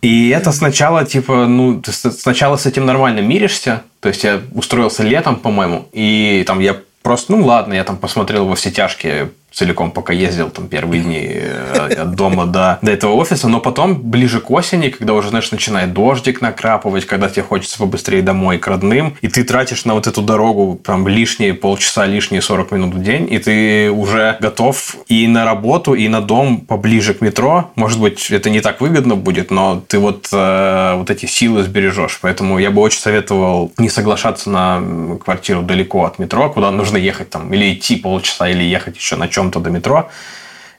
[0.00, 3.82] И это сначала, типа, ну, ты сначала с этим нормально миришься.
[4.00, 8.46] То есть, я устроился летом, по-моему, и там я просто, ну, ладно, я там посмотрел
[8.46, 13.12] во все тяжкие целиком, пока ездил там первые дни э, от дома до, до этого
[13.12, 17.78] офиса, но потом, ближе к осени, когда уже, знаешь, начинает дождик накрапывать, когда тебе хочется
[17.78, 22.42] побыстрее домой к родным, и ты тратишь на вот эту дорогу там лишние полчаса, лишние
[22.42, 27.14] 40 минут в день, и ты уже готов и на работу, и на дом поближе
[27.14, 27.70] к метро.
[27.76, 32.18] Может быть, это не так выгодно будет, но ты вот, э, вот эти силы сбережешь.
[32.20, 34.82] Поэтому я бы очень советовал не соглашаться на
[35.24, 39.28] квартиру далеко от метро, куда нужно ехать там, или идти полчаса, или ехать еще на
[39.28, 40.10] чем чем-то до метро,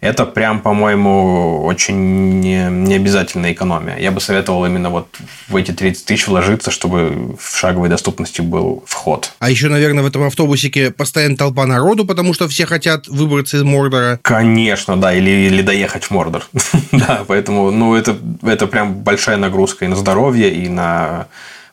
[0.02, 3.98] это прям, по-моему, очень необязательная экономия.
[3.98, 5.08] Я бы советовал именно вот
[5.48, 9.32] в эти 30 тысяч вложиться, чтобы в шаговой доступности был вход.
[9.40, 13.64] А еще, наверное, в этом автобусике постоянно толпа народу, потому что все хотят выбраться из
[13.64, 14.20] Мордора.
[14.22, 16.46] Конечно, да, или, или доехать в Мордор.
[16.92, 21.28] да, поэтому, ну, это, это прям большая нагрузка и на здоровье, и на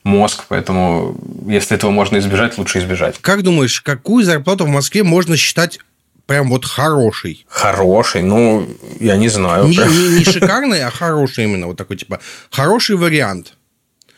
[0.05, 3.19] мозг, поэтому если этого можно избежать, лучше избежать.
[3.21, 5.79] Как думаешь, какую зарплату в Москве можно считать
[6.27, 7.45] прям вот хороший.
[7.49, 8.69] Хороший, ну,
[9.01, 9.67] я не знаю.
[9.67, 13.55] Не, не, не шикарный, а хороший именно, вот такой, типа, хороший вариант.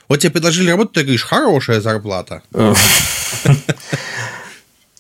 [0.09, 2.43] Вот тебе предложили работу, ты говоришь, хорошая зарплата.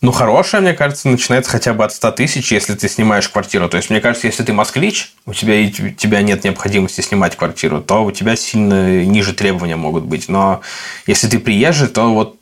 [0.05, 3.71] Ну, хорошая, мне кажется, начинается хотя бы от 100 тысяч, если ты снимаешь квартиру.
[3.71, 7.81] То есть, мне кажется, если ты москвич, у тебя, у тебя нет необходимости снимать квартиру,
[7.81, 10.29] то у тебя сильно ниже требования могут быть.
[10.29, 10.61] Но
[11.07, 12.37] если ты приезжий, то вот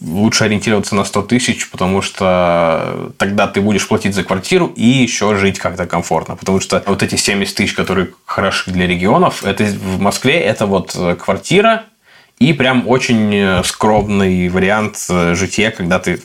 [0.00, 5.34] лучше ориентироваться на 100 тысяч, потому что тогда ты будешь платить за квартиру и еще
[5.36, 6.36] жить как-то комфортно.
[6.36, 10.96] Потому что вот эти 70 тысяч, которые хороши для регионов, это в Москве это вот
[11.18, 11.84] квартира,
[12.38, 16.20] и прям очень скромный вариант жития, когда ты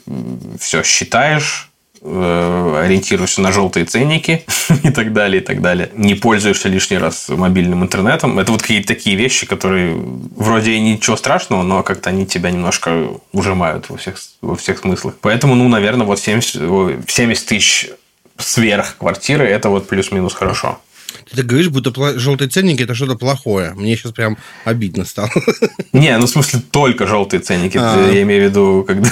[0.60, 1.73] все считаешь, Э,
[2.04, 4.46] ориентируешься на желтые ценники
[4.84, 5.90] и так далее, и так далее.
[5.96, 8.40] Не пользуешься лишний раз мобильным интернетом.
[8.40, 9.96] Это вот какие-то такие вещи, которые
[10.36, 15.16] вроде и ничего страшного, но как-то они тебя немножко ужимают во всех, во всех смыслах.
[15.22, 17.90] Поэтому, ну, наверное, вот 70, 70 тысяч
[18.38, 20.80] сверх квартиры– это вот плюс-минус хорошо.
[21.30, 23.74] Ты так говоришь, будто желтые ценники это что-то плохое.
[23.74, 25.32] Мне сейчас прям обидно стало.
[25.94, 27.78] Не, ну в смысле только желтые ценники.
[27.80, 28.10] А.
[28.12, 29.10] Я имею в виду, когда,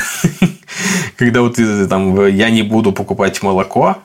[1.17, 3.97] когда вот ты там я не буду покупать молоко,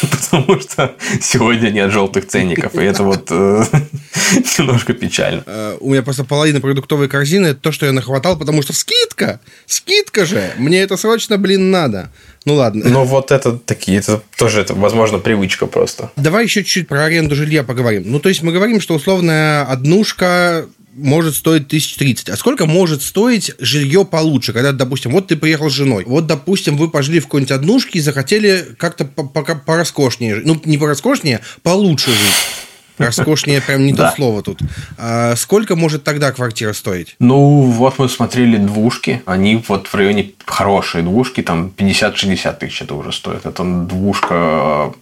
[0.10, 3.64] потому что сегодня нет желтых ценников, и это вот э,
[4.58, 5.42] немножко печально.
[5.46, 9.40] Э, у меня просто половина продуктовой корзины– это то, что я нахватал, потому что скидка!
[9.66, 10.52] Скидка же!
[10.58, 12.10] Мне это срочно, блин, надо.
[12.46, 12.88] Ну ладно.
[12.88, 16.10] Но вот это такие, это тоже, это, возможно, привычка просто.
[16.16, 18.04] Давай еще чуть-чуть про аренду жилья поговорим.
[18.06, 22.30] Ну, то есть мы говорим, что условная однушка может стоить 1030.
[22.30, 26.76] А сколько может стоить жилье получше, когда, допустим, вот ты приехал с женой, вот, допустим,
[26.76, 32.65] вы пожили в какой-нибудь однушке и захотели как-то пороскошнее, ну, не пороскошнее, получше жить.
[32.98, 34.60] Роскошнее прям не то слово тут.
[34.98, 37.16] А сколько может тогда квартира стоить?
[37.18, 39.22] Ну, вот мы смотрели двушки.
[39.26, 43.46] Они вот в районе хорошие двушки, там 50-60 тысяч это уже стоит.
[43.46, 44.92] Это двушка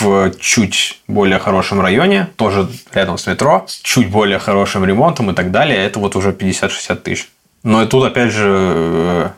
[0.00, 5.34] в чуть более хорошем районе, тоже рядом с метро, с чуть более хорошим ремонтом и
[5.34, 7.28] так далее, это вот уже 50-60 тысяч.
[7.62, 9.28] Но и тут, опять же, э,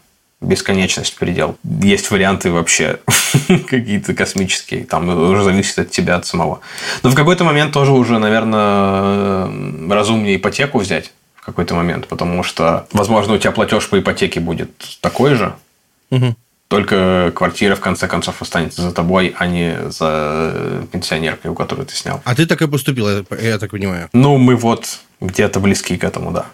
[0.41, 1.57] бесконечность предел.
[1.63, 2.99] Есть варианты вообще
[3.69, 6.61] какие-то космические, там уже зависит от тебя, от самого.
[7.03, 9.49] Но в какой-то момент тоже уже, наверное,
[9.91, 14.71] разумнее ипотеку взять в какой-то момент, потому что, возможно, у тебя платеж по ипотеке будет
[15.01, 15.55] такой же,
[16.11, 16.35] угу.
[16.69, 21.95] Только квартира, в конце концов, останется за тобой, а не за пенсионеркой, у которой ты
[21.95, 22.21] снял.
[22.25, 23.09] А ты так и поступил,
[23.41, 24.09] я так понимаю?
[24.13, 26.47] Ну, мы вот где-то близки к этому, да.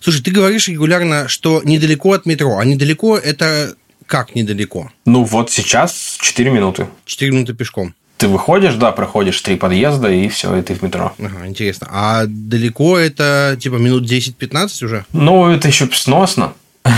[0.00, 2.56] Слушай, ты говоришь регулярно, что недалеко от метро.
[2.58, 3.74] А недалеко это
[4.06, 4.90] как недалеко?
[5.04, 6.86] Ну, вот сейчас 4 минуты.
[7.04, 7.94] 4 минуты пешком.
[8.22, 11.12] Ты выходишь, да, проходишь три подъезда, и все, и ты в метро.
[11.18, 11.88] Ага, интересно.
[11.90, 15.04] А далеко это, типа, минут 10-15 уже?
[15.12, 16.52] Ну, это еще сносно.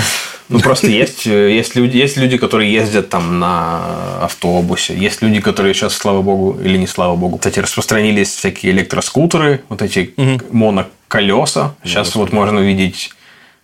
[0.50, 4.94] Ну, просто есть, э, есть, люди, есть люди, которые ездят там на автобусе.
[4.94, 9.80] Есть люди, которые сейчас, слава богу, или не слава богу, кстати, распространились всякие электроскутеры, вот
[9.80, 10.40] эти угу.
[10.52, 11.74] моноколеса.
[11.82, 13.10] Сейчас вот можно увидеть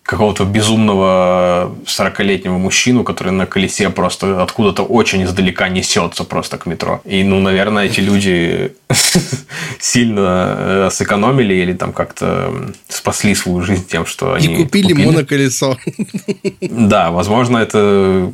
[0.03, 7.01] какого-то безумного 40-летнего мужчину, который на колесе просто откуда-то очень издалека несется просто к метро.
[7.05, 8.73] И, ну, наверное, эти люди
[9.79, 12.51] сильно э, сэкономили или там как-то
[12.87, 14.53] спасли свою жизнь тем, что они...
[14.53, 15.05] И купили, купили.
[15.05, 15.77] моноколесо.
[16.61, 18.33] Да, возможно, это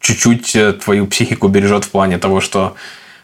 [0.00, 2.74] чуть-чуть э, твою психику бережет в плане того, что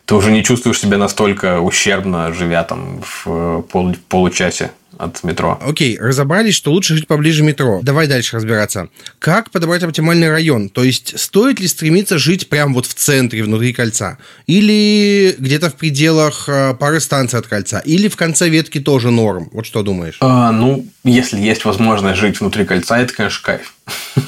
[0.06, 5.58] ты уже не чувствуешь себя настолько ущербно, живя там в э, пол, получасе от метро.
[5.60, 7.80] Окей, разобрались, что лучше жить поближе метро.
[7.82, 8.88] Давай дальше разбираться.
[9.18, 10.68] Как подобрать оптимальный район?
[10.68, 14.18] То есть, стоит ли стремиться жить прямо вот в центре, внутри кольца?
[14.46, 17.80] Или где-то в пределах э, пары станций от кольца?
[17.80, 19.48] Или в конце ветки тоже норм?
[19.52, 20.16] Вот что думаешь?
[20.20, 23.74] А, ну, если есть возможность жить внутри кольца, это, конечно, кайф.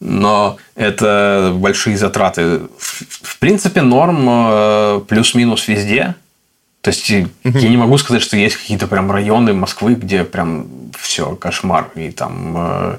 [0.00, 2.60] Но это большие затраты.
[2.78, 6.14] В принципе, норм э, плюс-минус везде.
[6.86, 7.58] То есть угу.
[7.58, 12.12] я не могу сказать, что есть какие-то прям районы Москвы, где прям все кошмар и
[12.12, 12.98] там э,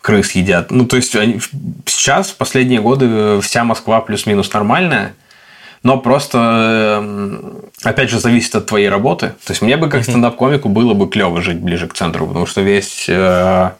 [0.00, 0.70] крыс едят.
[0.70, 1.38] Ну, то есть они,
[1.84, 5.14] сейчас, в последние годы, вся Москва плюс-минус нормальная.
[5.82, 9.34] Но просто, э, опять же, зависит от твоей работы.
[9.44, 12.62] То есть, мне бы как стендап-комику было бы клево жить ближе к центру, потому что
[12.62, 13.72] весь э,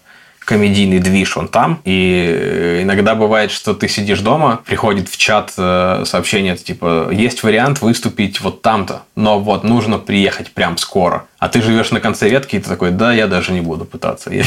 [0.49, 1.83] комедийный движ, он там.
[1.85, 7.43] И э, иногда бывает, что ты сидишь дома, приходит в чат э, сообщение, типа, есть
[7.43, 11.27] вариант выступить вот там-то, но вот нужно приехать прям скоро.
[11.39, 14.31] А ты живешь на конце ветки, и ты такой, да, я даже не буду пытаться.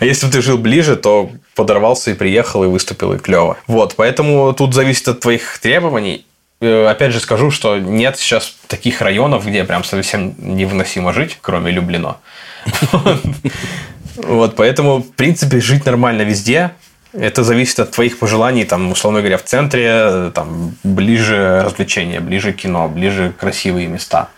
[0.00, 3.58] А если бы ты жил ближе, то подорвался и приехал, и выступил, и клево.
[3.66, 6.24] Вот, поэтому тут зависит от твоих требований.
[6.60, 11.70] Э, опять же скажу, что нет сейчас таких районов, где прям совсем невыносимо жить, кроме
[11.70, 12.16] Люблино.
[14.16, 16.72] Вот, поэтому, в принципе, жить нормально везде.
[17.12, 22.88] Это зависит от твоих пожеланий, там, условно говоря, в центре, там, ближе развлечения, ближе кино,
[22.88, 24.30] ближе красивые места.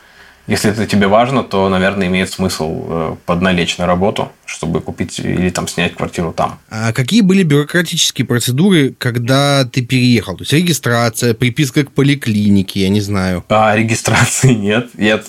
[0.46, 5.50] Если это тебе важно, то, наверное, имеет смысл э, подналечь на работу, чтобы купить или
[5.50, 6.60] там снять квартиру там.
[6.70, 10.36] А какие были бюрократические процедуры, когда ты переехал?
[10.36, 13.44] То есть регистрация, приписка к поликлинике, я не знаю.
[13.48, 14.90] А регистрации нет.
[14.96, 15.20] Я,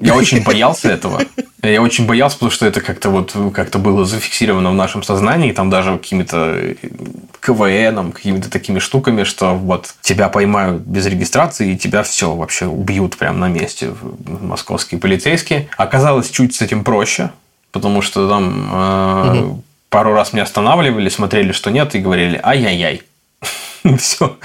[0.00, 1.22] я очень боялся этого.
[1.62, 5.70] Я очень боялся, потому что это как-то вот как-то было зафиксировано в нашем сознании, там
[5.70, 6.74] даже какими-то
[7.40, 13.16] КВНом, какими-то такими штуками, что вот тебя поймают без регистрации, и тебя все вообще убьют
[13.16, 13.94] прямо на месте
[14.40, 15.68] московские полицейские.
[15.76, 17.30] Оказалось чуть с этим проще,
[17.72, 19.62] потому что там э, угу.
[19.88, 23.02] пару раз меня останавливали, смотрели, что нет, и говорили ай-яй-яй.
[23.98, 24.36] Все.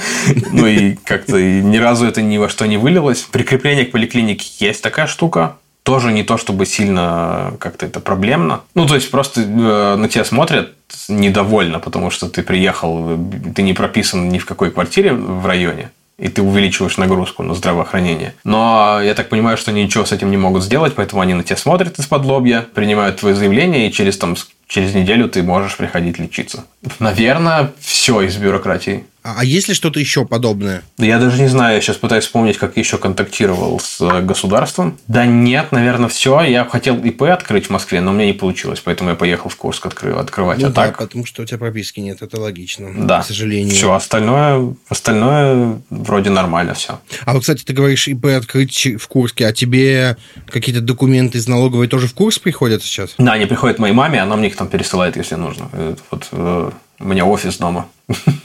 [0.51, 3.21] Ну и как-то ни разу это ни во что не вылилось.
[3.21, 5.57] Прикрепление к поликлинике есть такая штука.
[5.83, 8.61] Тоже не то, чтобы сильно как-то это проблемно.
[8.75, 10.73] Ну, то есть, просто э, на тебя смотрят
[11.07, 13.17] недовольно, потому что ты приехал,
[13.55, 18.35] ты не прописан ни в какой квартире в районе и ты увеличиваешь нагрузку на здравоохранение.
[18.43, 21.43] Но я так понимаю, что они ничего с этим не могут сделать, поэтому они на
[21.43, 24.35] тебя смотрят из-под лобья, принимают твое заявление, и через, там,
[24.67, 26.65] через неделю ты можешь приходить лечиться.
[26.99, 29.05] Наверное, все из бюрократии.
[29.21, 30.83] А, а есть ли что-то еще подобное?
[30.97, 34.97] Я даже не знаю, я сейчас пытаюсь вспомнить, как еще контактировал с э, государством.
[35.07, 36.41] Да нет, наверное, все.
[36.41, 39.55] Я хотел ИП открыть в Москве, но у меня не получилось, поэтому я поехал в
[39.57, 40.59] Курск откры- открывать.
[40.59, 43.73] Ну а да, так, потому что у тебя прописки нет, это логично, да, к сожалению.
[43.73, 46.99] Все, остальное, остальное вроде нормально все.
[47.25, 50.15] А вот, кстати, ты говоришь ИП открыть в Курске, а тебе
[50.47, 53.15] какие-то документы из налоговой тоже в Курск приходят сейчас?
[53.17, 55.69] Да, они приходят моей маме, она мне их там пересылает, если нужно.
[55.73, 57.87] Это Вот э, у меня офис дома.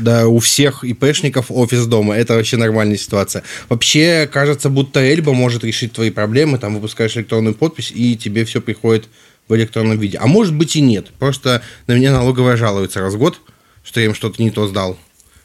[0.00, 2.16] Да, у всех ИПшников офис дома.
[2.16, 3.42] Это вообще нормальная ситуация.
[3.68, 6.58] Вообще, кажется, будто Эльба может решить твои проблемы.
[6.58, 9.08] Там выпускаешь электронную подпись, и тебе все приходит
[9.48, 10.18] в электронном виде.
[10.18, 11.08] А может быть и нет.
[11.18, 13.40] Просто на меня налоговая жалуется раз в год,
[13.82, 14.98] что я им что-то не то сдал.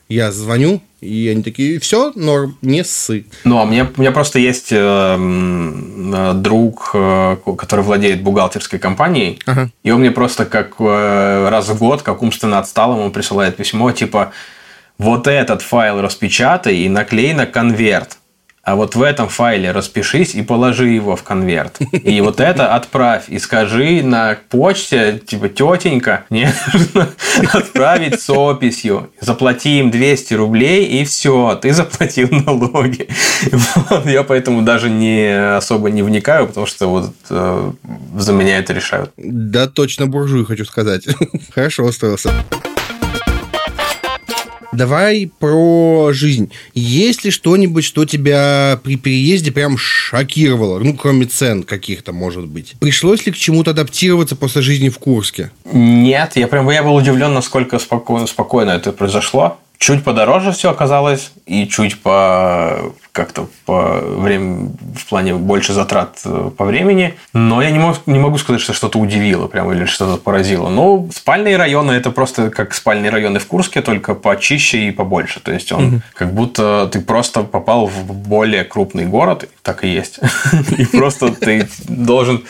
[0.08, 3.26] Я звоню, и они такие, все, норм, не ссы.
[3.44, 9.39] Ну, а мне, у меня просто есть э, э, друг, э, который владеет бухгалтерской компанией,
[9.46, 9.72] Ага.
[9.84, 14.32] и он мне просто как э, раз в год, как умственно отсталому, присылает письмо, типа,
[14.98, 18.18] вот этот файл распечатай и наклей на конверт.
[18.65, 21.78] А вот в этом файле распишись и положи его в конверт.
[21.91, 23.25] И вот это отправь.
[23.28, 27.10] И скажи на почте, типа, тетенька, мне нужно
[27.54, 29.12] отправить с описью.
[29.21, 33.08] Заплати им 200 рублей, и все, ты заплатил налоги.
[33.51, 37.71] Вот, Я поэтому даже не особо не вникаю, потому что вот э,
[38.17, 39.12] за меня это решают.
[39.15, 41.06] Да, точно буржуй, хочу сказать.
[41.54, 42.32] Хорошо устроился.
[44.76, 46.52] Давай про жизнь.
[46.74, 50.80] Есть ли что-нибудь, что тебя при переезде прям шокировало?
[50.80, 52.76] Ну, кроме цен каких-то, может быть.
[52.80, 55.52] Пришлось ли к чему-то адаптироваться после жизни в Курске?
[55.72, 59.58] Нет, я прям я был удивлен, насколько спокойно, спокойно это произошло.
[59.78, 66.51] Чуть подороже все оказалось, и чуть по как-то по время в плане больше затрат э,
[66.56, 67.15] по времени.
[67.32, 70.67] Но я не, мог, не могу сказать, что что-то удивило прям или что-то поразило.
[70.67, 75.39] Ну, спальные районы это просто как спальные районы в Курске, только почище и побольше.
[75.39, 80.19] То есть он как будто ты просто попал в более крупный город, так и есть.
[80.78, 82.43] И просто ты должен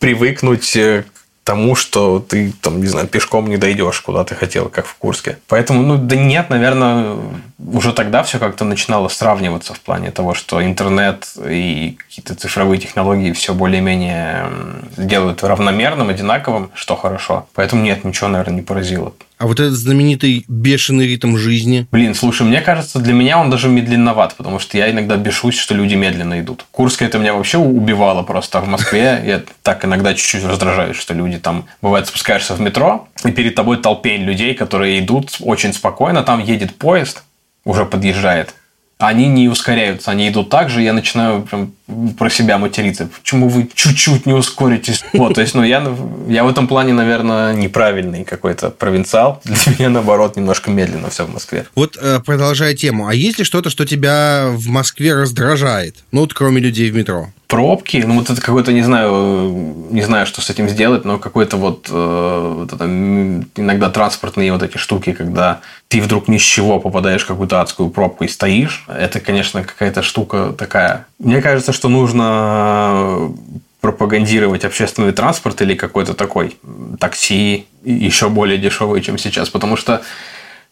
[0.00, 4.68] привыкнуть э, к тому, что ты, там, не знаю, пешком не дойдешь, куда ты хотел,
[4.68, 5.38] как в Курске.
[5.46, 7.18] Поэтому, ну, да нет, наверное,
[7.58, 13.32] уже тогда все как-то начинало сравниваться в плане того, что интернет и какие-то цифровые технологии
[13.32, 14.50] все более-менее
[14.96, 17.48] делают равномерным, одинаковым, что хорошо.
[17.54, 19.14] Поэтому нет, ничего, наверное, не поразило.
[19.38, 21.86] А вот этот знаменитый бешеный ритм жизни.
[21.92, 25.74] Блин, слушай, мне кажется, для меня он даже медленноват, потому что я иногда бешусь, что
[25.74, 26.64] люди медленно идут.
[26.70, 28.58] Курск это меня вообще убивало просто.
[28.58, 33.08] А в Москве я так иногда чуть-чуть раздражаюсь, что люди там, бывает, спускаешься в метро,
[33.24, 37.22] и перед тобой толпень людей, которые идут очень спокойно, там едет поезд,
[37.66, 38.54] уже подъезжает,
[38.96, 41.72] они не ускоряются, они идут так же, я начинаю прям
[42.18, 43.08] про себя материться.
[43.20, 45.04] Почему вы чуть-чуть не ускоритесь?
[45.16, 45.82] Вот, то есть, ну, я,
[46.28, 49.40] я в этом плане, наверное, неправильный какой-то провинциал.
[49.44, 51.66] Для меня, наоборот, немножко медленно все в Москве.
[51.74, 55.96] Вот э, продолжая тему, а есть ли что-то, что тебя в Москве раздражает?
[56.12, 57.28] Ну, вот кроме людей в метро.
[57.46, 61.56] Пробки, ну вот это какой-то, не знаю, не знаю, что с этим сделать, но какой-то
[61.56, 66.80] вот, э, вот это, иногда транспортные вот эти штуки, когда ты вдруг ни с чего
[66.80, 71.06] попадаешь в какую-то адскую пробку и стоишь, это, конечно, какая-то штука такая.
[71.20, 73.32] Мне кажется, что нужно
[73.80, 76.56] пропагандировать общественный транспорт или какой-то такой
[76.98, 80.02] такси еще более дешевый, чем сейчас, потому что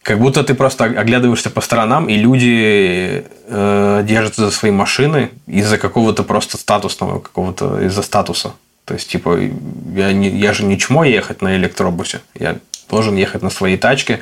[0.03, 5.79] как будто ты просто оглядываешься по сторонам, и люди э, держатся за свои машины из-за
[5.79, 8.53] какого-то просто статусного, какого-то из-за статуса.
[8.85, 9.39] То есть, типа,
[9.95, 12.57] я, не, я же не чмо ехать на электробусе, я
[12.91, 14.21] должен ехать на своей тачке.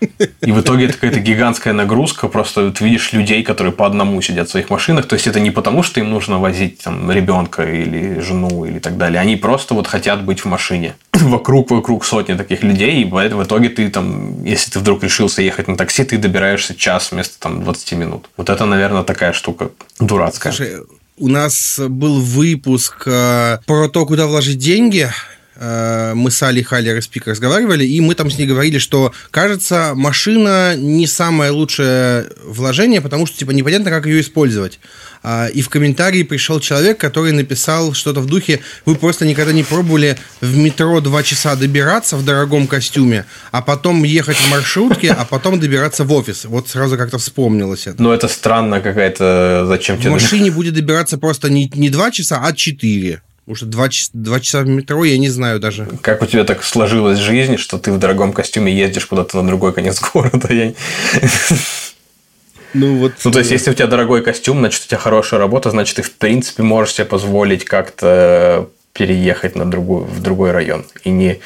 [0.00, 2.28] И в итоге это какая-то гигантская нагрузка.
[2.28, 5.06] Просто ты видишь людей, которые по одному сидят в своих машинах.
[5.06, 8.96] То есть это не потому, что им нужно возить там, ребенка или жену или так
[8.96, 9.20] далее.
[9.20, 10.94] Они просто вот хотят быть в машине.
[11.12, 13.02] Вокруг, вокруг сотни таких людей.
[13.02, 17.12] И в итоге ты там, если ты вдруг решился ехать на такси, ты добираешься час
[17.12, 18.30] вместо там 20 минут.
[18.36, 20.52] Вот это, наверное, такая штука дурацкая.
[20.52, 20.82] Слушай,
[21.16, 25.10] у нас был выпуск э, про то, куда вложить деньги.
[25.58, 29.92] Э, Мы с Али Хали Респик разговаривали, и мы там с ней говорили, что, кажется,
[29.94, 34.78] машина не самое лучшее вложение, потому что, типа, непонятно, как ее использовать.
[35.22, 39.64] А, И в комментарии пришел человек, который написал что-то в духе, вы просто никогда не
[39.64, 45.24] пробовали в метро два часа добираться в дорогом костюме, а потом ехать в маршрутке, а
[45.24, 46.44] потом добираться в офис.
[46.44, 48.00] Вот сразу как-то вспомнилось это.
[48.00, 49.64] Но это странно какая-то...
[49.66, 50.10] Зачем В тебе...
[50.10, 53.20] машине будет добираться просто не, не 2 часа, а 4.
[53.48, 55.88] Потому что 2, часа, 2 часа в метро я не знаю даже.
[56.02, 59.72] Как у тебя так сложилась жизнь, что ты в дорогом костюме ездишь куда-то на другой
[59.72, 60.52] конец города?
[60.52, 60.74] Я...
[62.74, 63.14] Ну вот.
[63.24, 66.02] Ну, то есть, если у тебя дорогой костюм, значит, у тебя хорошая работа, значит, ты,
[66.02, 70.84] в принципе, можешь себе позволить как-то переехать на другую, в другой район.
[71.04, 71.40] И не,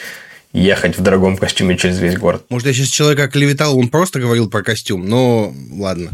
[0.52, 2.44] ехать в дорогом костюме через весь город.
[2.48, 6.10] Может, я сейчас человека клеветал, он просто говорил про костюм, но ладно.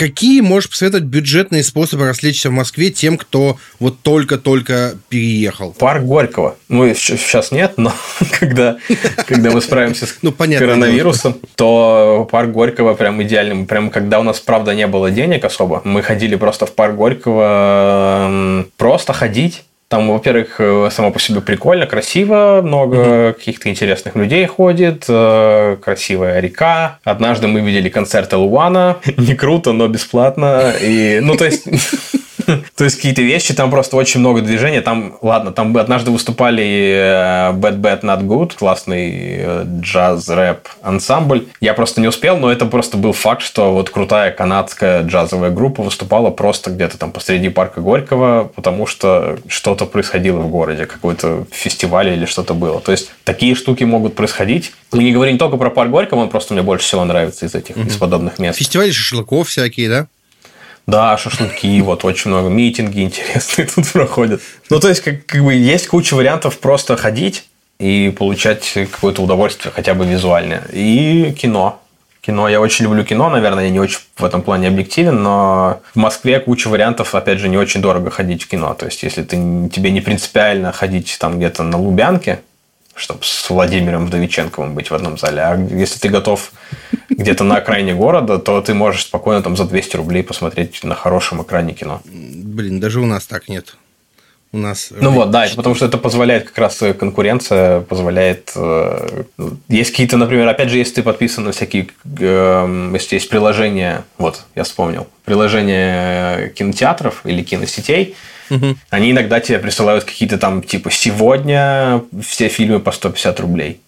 [0.00, 5.74] Какие можешь посоветовать бюджетные способы развлечься в Москве тем, кто вот только-только переехал?
[5.78, 6.56] Парк Горького.
[6.70, 7.92] Ну, сейчас нет, но
[8.40, 8.78] когда,
[9.26, 13.66] когда мы справимся с ну, понятно, коронавирусом, то парк Горького прям идеальный.
[13.66, 18.64] Прям когда у нас, правда, не было денег особо, мы ходили просто в парк Горького
[18.78, 23.32] просто ходить там, во-первых, э, само по себе прикольно, красиво, много mm-hmm.
[23.32, 27.00] каких-то интересных людей ходит, э, красивая река.
[27.02, 28.98] Однажды мы видели концерт Элуана.
[29.16, 30.72] Не круто, но бесплатно.
[30.80, 31.66] И, ну, то есть...
[32.76, 34.80] То есть какие-то вещи, там просто очень много движения.
[34.80, 41.46] Там, ладно, там однажды выступали э, Bad Bad Not Good, классный э, джаз-рэп ансамбль.
[41.60, 45.82] Я просто не успел, но это просто был факт, что вот крутая канадская джазовая группа
[45.82, 52.08] выступала просто где-то там посреди парка Горького, потому что что-то происходило в городе, какой-то фестиваль
[52.08, 52.80] или что-то было.
[52.80, 54.72] То есть такие штуки могут происходить.
[54.92, 57.76] Мы не говорим только про парк Горького, он просто мне больше всего нравится из этих,
[57.76, 58.58] из подобных мест.
[58.58, 60.06] Фестивали шашлыков всякие, да?
[60.90, 64.40] Да, шашлыки, вот очень много митинги интересные тут проходят.
[64.70, 67.44] Ну, то есть, как, как бы есть куча вариантов просто ходить
[67.78, 70.64] и получать какое-то удовольствие, хотя бы визуальное.
[70.72, 71.80] И кино.
[72.20, 72.48] Кино.
[72.48, 76.40] Я очень люблю кино, наверное, я не очень в этом плане объективен, но в Москве
[76.40, 78.74] куча вариантов, опять же, не очень дорого ходить в кино.
[78.74, 79.36] То есть, если ты,
[79.72, 82.40] тебе не принципиально ходить там где-то на Лубянке,
[83.00, 85.42] чтобы с Владимиром Вдовиченковым быть в одном зале.
[85.42, 86.52] А если ты готов
[87.08, 91.42] где-то на окраине города, то ты можешь спокойно там за 200 рублей посмотреть на хорошем
[91.42, 92.02] экране кино.
[92.04, 93.76] Блин, даже у нас так нет.
[94.52, 94.88] У нас...
[94.90, 98.50] Ну вот, да, потому что это позволяет как раз э, конкуренция, позволяет...
[98.56, 99.22] Э,
[99.68, 101.86] есть какие-то, например, опять же, если ты подписан на всякие...
[102.18, 108.16] Эм, если есть приложения, вот, я вспомнил, приложения кинотеатров или киносетей,
[108.50, 108.76] угу.
[108.90, 113.80] они иногда тебе присылают какие-то там, типа, сегодня все фильмы по 150 рублей.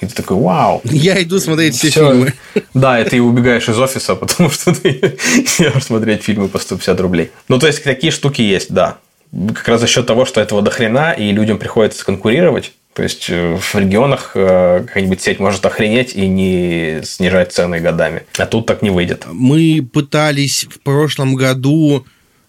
[0.00, 0.82] И ты такой, вау.
[0.82, 2.10] Я иду смотреть все, все.
[2.10, 2.34] фильмы.
[2.74, 5.16] Да, и ты убегаешь из офиса, потому что ты
[5.80, 7.30] смотреть фильмы по 150 рублей.
[7.46, 8.98] Ну, то есть, такие штуки есть, да.
[9.54, 12.72] Как раз за счет того, что этого дохрена, и людям приходится конкурировать.
[12.94, 18.22] То есть, э, в регионах э, какая-нибудь сеть может охренеть и не снижать цены годами.
[18.38, 19.24] А тут так не выйдет.
[19.26, 22.06] Мы пытались в прошлом году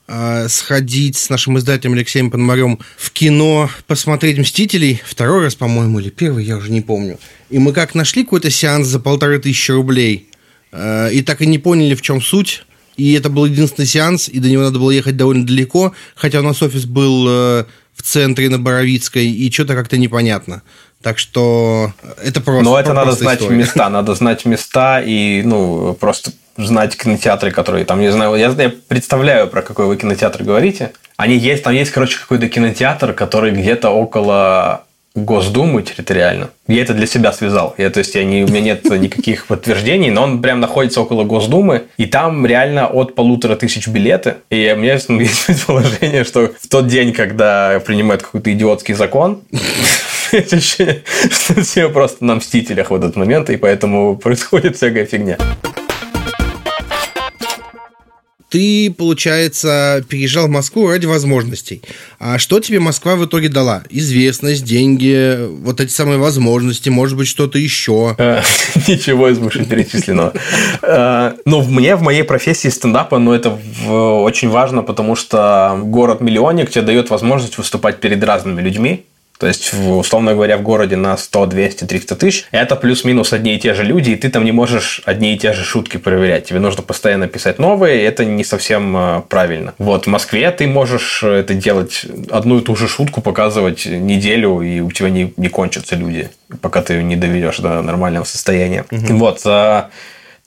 [0.08, 6.12] э, сходить с нашим издателем Алексеем Пономарем в кино, посмотреть «Мстителей», второй раз, по-моему, или
[6.12, 7.18] первый, я уже не помню.
[7.50, 10.30] И мы как нашли какой-то сеанс за полторы тысячи рублей,
[10.72, 12.66] и так и не поняли, в чем суть.
[12.98, 16.44] И это был единственный сеанс, и до него надо было ехать довольно далеко, хотя у
[16.44, 20.62] нас офис был э, в центре на Боровицкой, и что-то как-то непонятно.
[21.02, 21.94] Так что
[22.24, 22.64] это просто.
[22.64, 23.58] Но это надо знать история.
[23.58, 28.72] места, надо знать места и ну просто знать кинотеатры, которые там, не знаю, я, я
[28.88, 30.94] представляю, про какой вы кинотеатр говорите.
[31.18, 34.86] Они есть, там есть, короче, какой-то кинотеатр, который где-то около
[35.16, 36.50] Госдумы территориально.
[36.68, 37.74] Я это для себя связал.
[37.78, 41.24] Я, то есть, я не, у меня нет никаких подтверждений, но он прям находится около
[41.24, 44.36] Госдумы, и там реально от полутора тысяч билеты.
[44.50, 45.08] И у меня есть
[45.48, 49.42] предположение, что в тот день, когда принимают какой-то идиотский закон,
[50.32, 55.38] ощущение, что все просто на мстителях в этот момент, и поэтому происходит всякая фигня
[58.56, 61.82] ты, получается, переезжал в Москву ради возможностей.
[62.20, 63.84] А что тебе Москва в итоге дала?
[63.90, 68.16] Известность, деньги, вот эти самые возможности, может быть, что-то еще?
[68.18, 68.42] Э,
[68.88, 70.32] ничего из вышеперечисленного.
[70.82, 76.86] Э, ну, мне в моей профессии стендапа, ну, это очень важно, потому что город-миллионник тебе
[76.86, 79.04] дает возможность выступать перед разными людьми,
[79.38, 83.60] то есть, условно говоря, в городе на 100, 200, 300 тысяч, это плюс-минус одни и
[83.60, 86.46] те же люди, и ты там не можешь одни и те же шутки проверять.
[86.46, 89.74] Тебе нужно постоянно писать новые, и это не совсем э, правильно.
[89.78, 94.80] Вот в Москве ты можешь это делать, одну и ту же шутку показывать неделю, и
[94.80, 96.30] у тебя не, не кончатся люди,
[96.62, 98.86] пока ты не доведешь до нормального состояния.
[98.90, 99.18] Угу.
[99.18, 99.42] Вот.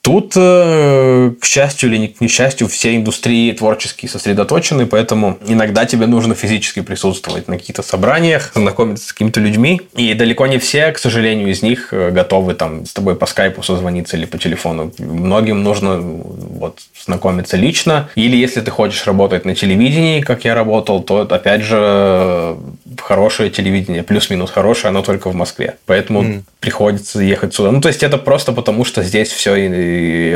[0.01, 6.07] Тут, э, к счастью или не к несчастью, все индустрии творческие сосредоточены, поэтому иногда тебе
[6.07, 9.81] нужно физически присутствовать на каких-то собраниях, знакомиться с какими-то людьми.
[9.95, 13.61] И далеко не все, к сожалению, из них э, готовы там с тобой по скайпу
[13.61, 14.93] созвониться или по телефону.
[14.99, 18.09] Многим нужно вот, знакомиться лично.
[18.15, 22.55] Или если ты хочешь работать на телевидении, как я работал, то, опять же,
[22.97, 25.75] хорошее телевидение, плюс-минус хорошее, оно только в Москве.
[25.85, 26.41] Поэтому mm.
[26.59, 27.71] приходится ехать сюда.
[27.71, 29.67] Ну, то есть, это просто потому, что здесь все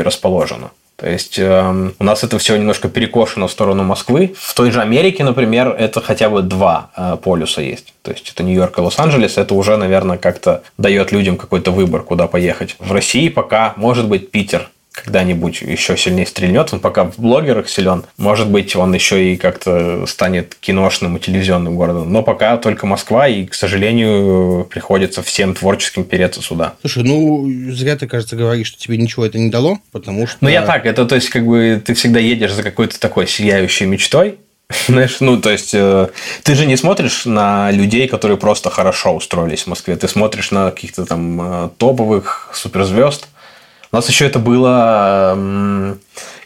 [0.04, 0.70] расположено.
[0.96, 4.34] То есть э, у нас это все немножко перекошено в сторону Москвы.
[4.38, 7.94] В той же Америке, например, это хотя бы два э, полюса есть.
[8.02, 9.36] То есть это Нью-Йорк и Лос-Анджелес.
[9.36, 12.76] Это уже, наверное, как-то дает людям какой-то выбор, куда поехать.
[12.78, 16.72] В России пока может быть Питер когда-нибудь еще сильнее стрельнет.
[16.72, 18.04] Он пока в блогерах силен.
[18.16, 22.12] Может быть, он еще и как-то станет киношным и телевизионным городом.
[22.12, 26.74] Но пока только Москва, и, к сожалению, приходится всем творческим переться сюда.
[26.80, 30.38] Слушай, ну, зря ты, кажется, говоришь, что тебе ничего это не дало, потому что...
[30.40, 33.86] Ну, я так, это, то есть, как бы, ты всегда едешь за какой-то такой сияющей
[33.86, 34.38] мечтой,
[34.88, 36.08] знаешь, ну, то есть, э,
[36.42, 39.96] ты же не смотришь на людей, которые просто хорошо устроились в Москве.
[39.96, 43.28] Ты смотришь на каких-то там э, топовых суперзвезд,
[43.94, 45.96] у нас еще это было,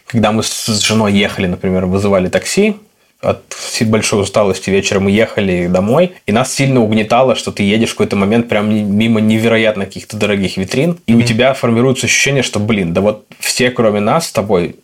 [0.05, 2.75] когда мы с женой ехали, например, вызывали такси,
[3.21, 3.41] от
[3.81, 8.15] большой усталости вечером мы ехали домой, и нас сильно угнетало, что ты едешь в какой-то
[8.17, 11.17] момент прям мимо невероятно каких-то дорогих витрин, и mm-hmm.
[11.17, 14.75] у тебя формируется ощущение, что, блин, да вот все, кроме нас с тобой,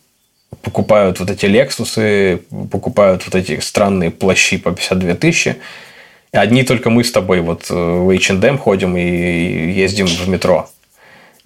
[0.62, 2.42] покупают вот эти Лексусы,
[2.72, 5.54] покупают вот эти странные плащи по 52 тысячи,
[6.32, 10.68] одни только мы с тобой вот в H&M ходим и ездим в метро.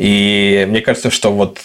[0.01, 1.61] И мне кажется, что вот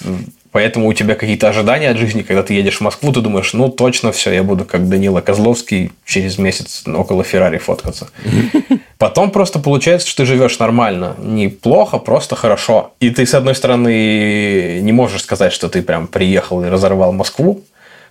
[0.51, 3.69] поэтому у тебя какие-то ожидания от жизни, когда ты едешь в Москву, ты думаешь, ну
[3.69, 8.09] точно все, я буду как Данила Козловский через месяц около Феррари фоткаться.
[8.97, 11.15] Потом просто получается, что ты живешь нормально.
[11.17, 12.91] Неплохо, просто хорошо.
[12.99, 17.63] И ты, с одной стороны, не можешь сказать, что ты прям приехал и разорвал Москву,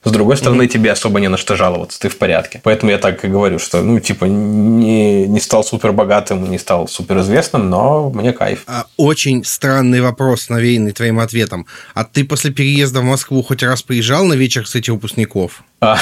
[0.05, 0.69] с другой стороны, mm-hmm.
[0.69, 2.61] тебе особо не на что жаловаться, ты в порядке.
[2.63, 6.89] Поэтому я так и говорю, что, ну, типа, не, не стал супер богатым, не стал
[6.89, 8.65] супер известным, но мне кайф.
[8.67, 11.67] А, очень странный вопрос, навеянный твоим ответом.
[11.95, 15.63] А ты после переезда в Москву хоть раз приезжал на вечер с этих выпускников?
[15.81, 15.99] А.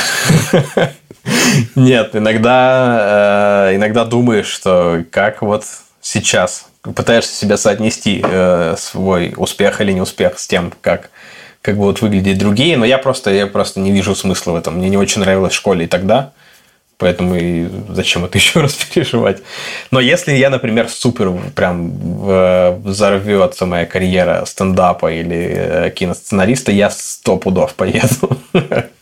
[1.77, 5.65] Нет, иногда, э, иногда думаешь, что как вот
[6.01, 11.11] сейчас пытаешься себя соотнести э, свой успех или неуспех с тем, как
[11.63, 14.77] как будут выглядеть другие, но я просто, я просто не вижу смысла в этом.
[14.77, 16.33] Мне не очень нравилось в школе и тогда,
[16.99, 19.39] поэтому и зачем это еще раз переживать.
[19.91, 21.93] Но если я, например, супер прям
[22.83, 28.37] взорвется моя карьера стендапа или э, киносценариста, я сто пудов поеду.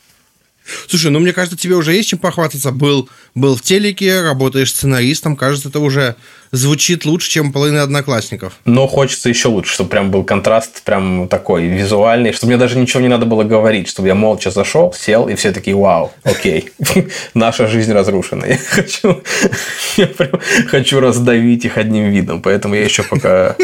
[0.90, 2.72] Слушай, ну мне кажется, тебе уже есть чем похвастаться.
[2.72, 5.36] Был, был в телеке, работаешь сценаристом.
[5.36, 6.16] Кажется, это уже
[6.50, 8.54] звучит лучше, чем половина одноклассников.
[8.64, 13.02] Но хочется еще лучше, чтобы прям был контраст прям такой визуальный, чтобы мне даже ничего
[13.02, 16.72] не надо было говорить, чтобы я молча зашел, сел, и все такие, вау, окей,
[17.34, 18.46] наша жизнь разрушена.
[18.46, 19.22] Я хочу,
[19.96, 23.54] я прям хочу раздавить их одним видом, поэтому я еще пока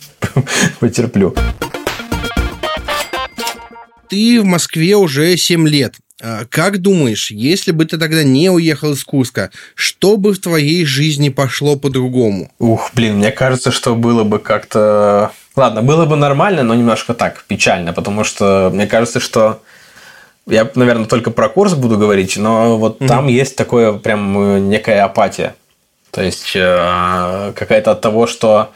[0.80, 1.34] потерплю.
[4.08, 5.96] Ты в Москве уже 7 лет.
[6.22, 10.84] А, как думаешь, если бы ты тогда не уехал из Курска, что бы в твоей
[10.84, 12.50] жизни пошло по-другому?
[12.58, 15.32] Ух, блин, мне кажется, что было бы как-то...
[15.54, 19.62] Ладно, было бы нормально, но немножко так, печально, потому что мне кажется, что
[20.46, 23.08] я, наверное, только про курс буду говорить, но вот угу.
[23.08, 25.54] там есть такое прям э, некая апатия.
[26.12, 28.70] То есть э, какая-то от того, что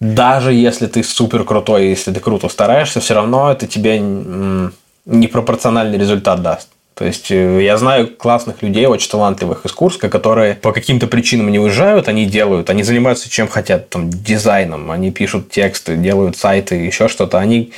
[0.00, 3.98] даже если ты супер крутой, если ты круто стараешься, все равно это тебе
[5.06, 6.68] непропорциональный результат даст.
[6.94, 11.50] То есть э, я знаю классных людей, очень талантливых из Курска, которые по каким-то причинам
[11.50, 16.76] не уезжают, они делают, они занимаются чем хотят, там, дизайном, они пишут тексты, делают сайты,
[16.76, 17.38] еще что-то.
[17.38, 17.72] Они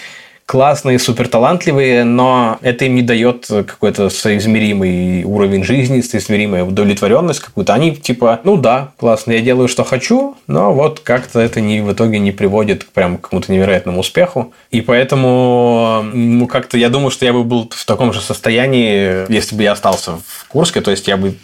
[0.47, 7.74] классные, супер талантливые, но это им не дает какой-то соизмеримый уровень жизни, соизмеримая удовлетворенность какую-то.
[7.74, 11.92] Они типа, ну да, классно, я делаю, что хочу, но вот как-то это не, в
[11.92, 14.53] итоге не приводит к прям какому-то невероятному успеху.
[14.70, 19.57] И поэтому ну, как-то я думаю, что я бы был в таком же состоянии, если
[19.57, 21.34] бы я остался в Курске, то есть я бы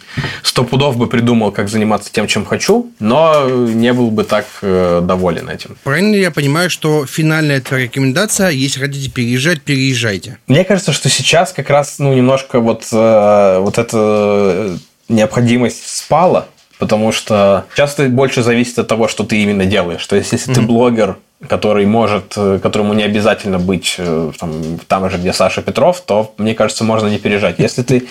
[0.43, 5.01] сто пудов бы придумал, как заниматься тем, чем хочу, но не был бы так э,
[5.03, 5.75] доволен этим.
[5.83, 10.37] Правильно я понимаю, что финальная твоя рекомендация, есть хотите переезжать, переезжайте.
[10.47, 14.77] Мне кажется, что сейчас как раз ну, немножко вот, э, вот эта
[15.09, 16.45] необходимость спала,
[16.77, 20.05] потому что часто больше зависит от того, что ты именно делаешь.
[20.05, 20.55] То есть, если mm-hmm.
[20.55, 21.17] ты блогер,
[21.47, 26.33] который может, э, которому не обязательно быть э, там, там же, где Саша Петров, то,
[26.37, 27.57] мне кажется, можно не переезжать.
[27.57, 28.07] Если ты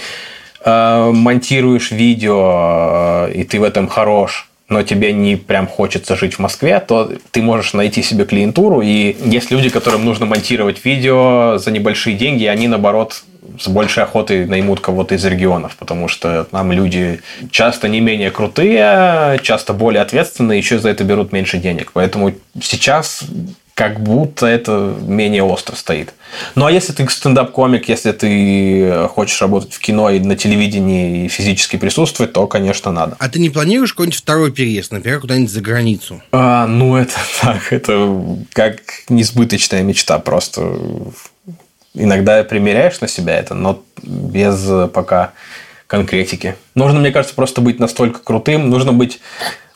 [0.65, 6.35] э, монтируешь видео, э, и ты в этом хорош, но тебе не прям хочется жить
[6.35, 8.81] в Москве, то ты можешь найти себе клиентуру.
[8.81, 13.23] И есть люди, которым нужно монтировать видео за небольшие деньги, и они, наоборот,
[13.59, 17.21] с большей охотой наймут кого-то из регионов, потому что там люди
[17.51, 21.91] часто не менее крутые, часто более ответственные, еще за это берут меньше денег.
[21.93, 23.23] Поэтому сейчас
[23.75, 26.13] как будто это менее остро стоит.
[26.55, 31.29] Ну, а если ты стендап-комик, если ты хочешь работать в кино и на телевидении и
[31.29, 33.17] физически присутствовать, то, конечно, надо.
[33.19, 36.23] А ты не планируешь какой-нибудь второй переезд, например, куда-нибудь за границу?
[36.33, 38.19] А, ну, это так, это
[38.53, 40.79] как несбыточная мечта просто.
[41.95, 45.33] Иногда примеряешь на себя это, но без пока
[45.87, 46.57] конкретики.
[46.75, 49.21] Нужно, мне кажется, просто быть настолько крутым, нужно быть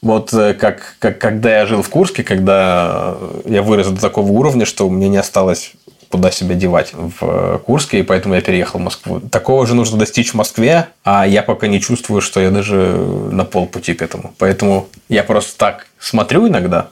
[0.06, 4.64] вот э, как, как когда я жил в Курске, когда я вырос до такого уровня,
[4.64, 5.72] что меня не осталось
[6.08, 9.20] куда себя девать в Курске, и поэтому я переехал в Москву.
[9.20, 13.44] Такого же нужно достичь в Москве, а я пока не чувствую, что я даже на
[13.44, 14.32] полпути к этому.
[14.38, 16.88] Поэтому я просто так смотрю иногда,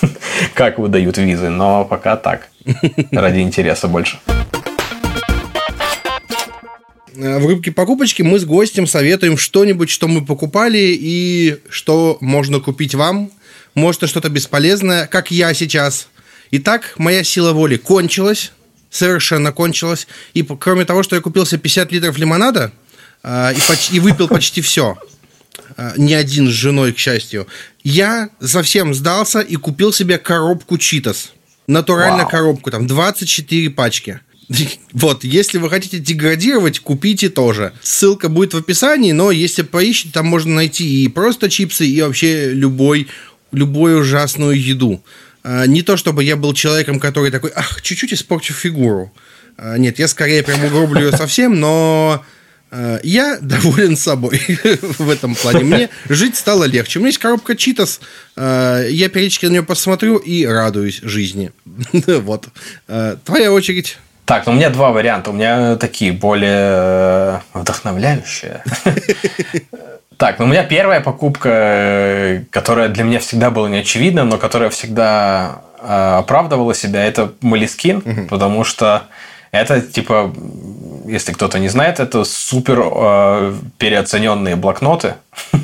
[0.54, 2.48] как выдают визы, но пока так,
[3.12, 4.18] ради интереса больше.
[7.16, 12.60] Э, в рубрике покупочки мы с гостем советуем что-нибудь, что мы покупали и что можно
[12.60, 13.30] купить вам.
[13.74, 16.08] Может, что-то бесполезное, как я сейчас.
[16.50, 18.52] Итак, моя сила воли кончилась,
[18.90, 20.06] совершенно кончилась.
[20.34, 22.72] И кроме того, что я купил себе 50 литров лимонада
[23.22, 24.96] э, и, почти, и выпил почти все,
[25.76, 27.46] э, не один с женой, к счастью,
[27.82, 31.32] я совсем сдался и купил себе коробку Читас.
[31.66, 32.30] Натурально Вау.
[32.30, 34.20] коробку, там 24 пачки.
[34.92, 37.72] Вот, если вы хотите деградировать, купите тоже.
[37.82, 42.52] Ссылка будет в описании, но если поищите, там можно найти и просто чипсы, и вообще
[42.52, 43.08] любой,
[43.52, 45.02] любую ужасную еду.
[45.44, 49.12] А, не то, чтобы я был человеком, который такой, ах, чуть-чуть испорчу фигуру.
[49.56, 52.24] А, нет, я скорее прям угроблю ее совсем, но
[52.70, 54.40] а, я доволен собой
[54.98, 55.64] в этом плане.
[55.64, 56.98] Мне жить стало легче.
[56.98, 58.00] У меня есть коробка Читас.
[58.36, 61.52] Я периодически на нее посмотрю и радуюсь жизни.
[61.92, 62.48] Вот.
[63.24, 63.98] Твоя очередь.
[64.24, 65.30] Так, ну у меня два варианта.
[65.30, 68.62] У меня такие более э, вдохновляющие.
[70.16, 74.70] Так, ну у меня первая покупка, э, которая для меня всегда была неочевидна, но которая
[74.70, 79.02] всегда э, оправдывала себя, это Малискин, потому что
[79.50, 80.32] это типа,
[81.04, 85.14] если кто-то не знает, это супер переоцененные блокноты.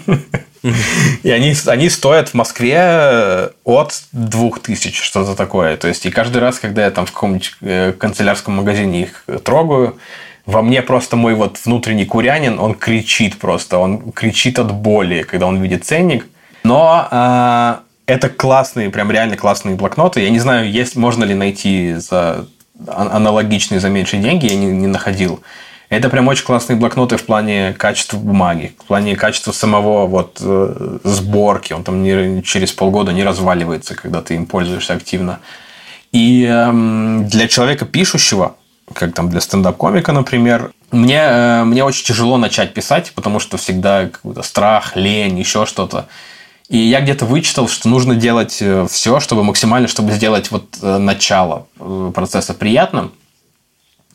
[1.23, 5.77] И они, они стоят в Москве э, от 2000, что-то такое.
[5.77, 9.99] То есть, и каждый раз, когда я там в каком-нибудь э, канцелярском магазине их трогаю,
[10.47, 15.47] во мне просто мой вот внутренний курянин, он кричит просто, он кричит от боли, когда
[15.47, 16.27] он видит ценник.
[16.63, 20.21] Но э, это классные, прям реально классные блокноты.
[20.21, 22.47] Я не знаю, есть, можно ли найти за
[22.87, 25.41] аналогичные за меньшие деньги, я не, не находил.
[25.91, 30.99] Это прям очень классные блокноты в плане качества бумаги, в плане качества самого вот э,
[31.03, 31.73] сборки.
[31.73, 35.41] Он там не, через полгода не разваливается, когда ты им пользуешься активно.
[36.13, 38.55] И э, для человека пишущего,
[38.93, 44.07] как там для стендап-комика, например, мне, э, мне очень тяжело начать писать, потому что всегда
[44.07, 46.07] какой-то страх, лень, еще что-то.
[46.69, 50.99] И я где-то вычитал, что нужно делать э, все, чтобы максимально, чтобы сделать вот э,
[50.99, 53.11] начало э, процесса приятным.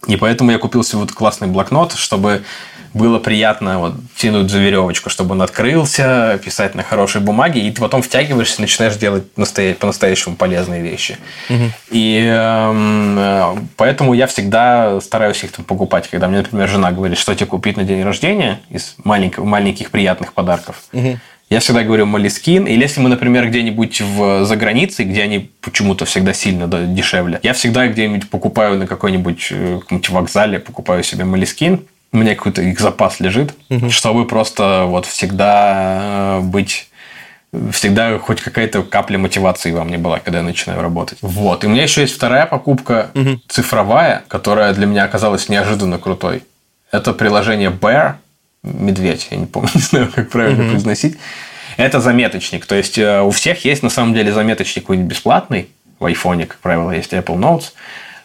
[0.07, 2.43] И поэтому я купил себе вот классный блокнот, чтобы
[2.95, 7.81] было приятно вот, тянуть за веревочку, чтобы он открылся, писать на хорошей бумаге, и ты
[7.81, 9.73] потом втягиваешься, начинаешь делать настоя...
[9.73, 11.17] по-настоящему полезные вещи.
[11.49, 11.63] Угу.
[11.91, 16.07] И э, поэтому я всегда стараюсь их там покупать.
[16.09, 20.31] Когда мне, например, жена говорит, что тебе купить на день рождения из маленьких, маленьких приятных
[20.31, 21.19] подарков, угу.
[21.47, 22.65] Я всегда говорю Молискин.
[22.65, 27.39] Или если мы, например, где-нибудь в, за границей, где они почему-то всегда сильно да, дешевле,
[27.43, 31.85] я всегда где-нибудь покупаю на какой-нибудь э, каком-нибудь вокзале, покупаю себе Молискин.
[32.15, 33.89] У меня какой-то их запас лежит, угу.
[33.89, 36.89] чтобы просто вот всегда э, быть
[37.71, 41.19] всегда хоть какая-то капля мотивации во мне была, когда я начинаю работать.
[41.21, 41.63] Вот.
[41.63, 43.39] И у меня еще есть вторая покупка угу.
[43.47, 46.43] цифровая, которая для меня оказалась неожиданно крутой.
[46.91, 48.15] Это приложение Bear
[48.63, 50.69] медведь, я не помню, не знаю, как правильно mm-hmm.
[50.71, 51.17] произносить.
[51.77, 52.65] Это заметочник.
[52.65, 55.69] То есть э, у всех есть на самом деле заметочник какой-нибудь бесплатный.
[55.99, 57.71] В айфоне, как правило, есть Apple Notes.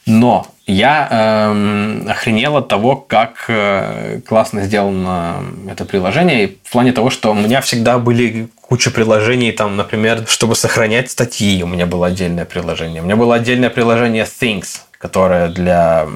[0.06, 6.44] Но я э, охренел от того, как э, классно сделано это приложение.
[6.44, 11.10] И в плане того, что у меня всегда были куча приложений, там, например, чтобы сохранять
[11.10, 13.02] статьи, у меня было отдельное приложение.
[13.02, 16.06] У меня было отдельное приложение Things, которое для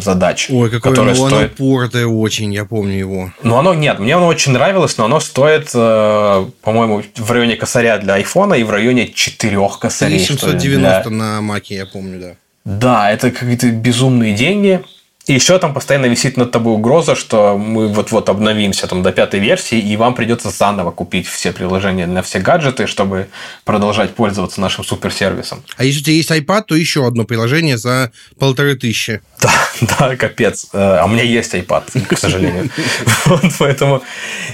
[0.00, 0.48] задач.
[0.50, 1.54] Ой, какое которое оно стоит...
[1.54, 3.32] упоротое очень, я помню его.
[3.42, 7.98] Ну, оно, нет, мне оно очень нравилось, но оно стоит, э, по-моему, в районе косаря
[7.98, 10.20] для айфона и в районе 4 косарей.
[10.20, 11.10] 790 для...
[11.10, 12.34] на маке, я помню, да.
[12.64, 14.82] Да, это какие-то безумные деньги.
[15.26, 19.40] И еще там постоянно висит над тобой угроза, что мы вот-вот обновимся там до пятой
[19.40, 23.28] версии, и вам придется заново купить все приложения на все гаджеты, чтобы
[23.64, 25.62] продолжать пользоваться нашим суперсервисом.
[25.78, 29.22] А если у тебя есть iPad, то еще одно приложение за полторы тысячи.
[29.40, 29.52] Да,
[29.98, 30.66] да, капец.
[30.74, 32.68] Э, а у меня есть iPad, к сожалению.
[33.24, 34.02] Вот, поэтому...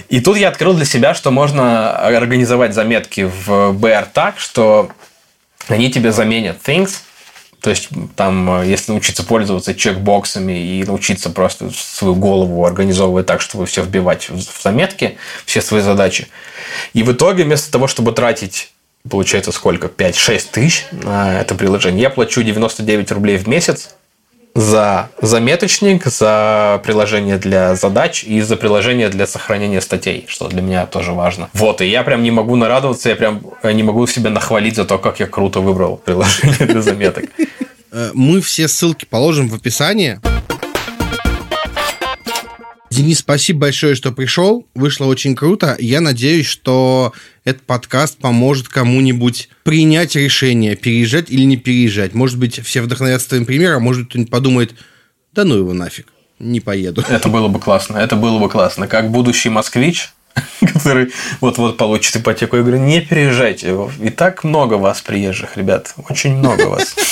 [0.08, 4.90] И тут я открыл для себя, что можно организовать заметки в BR так, что
[5.66, 7.00] они тебе заменят Things–
[7.61, 13.40] то есть, там, э, если научиться пользоваться чекбоксами и научиться просто свою голову организовывать так,
[13.40, 16.28] чтобы все вбивать в заметки, все свои задачи.
[16.94, 18.72] И в итоге, вместо того, чтобы тратить
[19.08, 19.86] получается сколько?
[19.86, 22.02] 5-6 тысяч на это приложение.
[22.02, 23.94] Я плачу 99 рублей в месяц
[24.54, 30.86] за заметочник, за приложение для задач и за приложение для сохранения статей, что для меня
[30.86, 31.48] тоже важно.
[31.52, 34.98] Вот, и я прям не могу нарадоваться, я прям не могу себя нахвалить за то,
[34.98, 37.26] как я круто выбрал приложение для заметок.
[37.93, 40.20] Э, мы все ссылки положим в описании.
[42.91, 44.66] Денис, спасибо большое, что пришел.
[44.74, 45.76] Вышло очень круто.
[45.78, 47.12] Я надеюсь, что
[47.45, 52.14] этот подкаст поможет кому-нибудь принять решение, переезжать или не переезжать.
[52.14, 54.74] Может быть, все вдохновятся твоим примером, может быть, кто-нибудь подумает,
[55.32, 56.09] да ну его нафиг,
[56.41, 57.05] не поеду.
[57.09, 58.88] Это было бы классно, это было бы классно.
[58.88, 60.11] Как будущий москвич,
[60.72, 62.57] который вот-вот получит ипотеку.
[62.57, 63.76] Я говорю, не переезжайте.
[64.01, 65.95] И так много вас приезжих, ребят.
[66.09, 66.95] Очень много вас.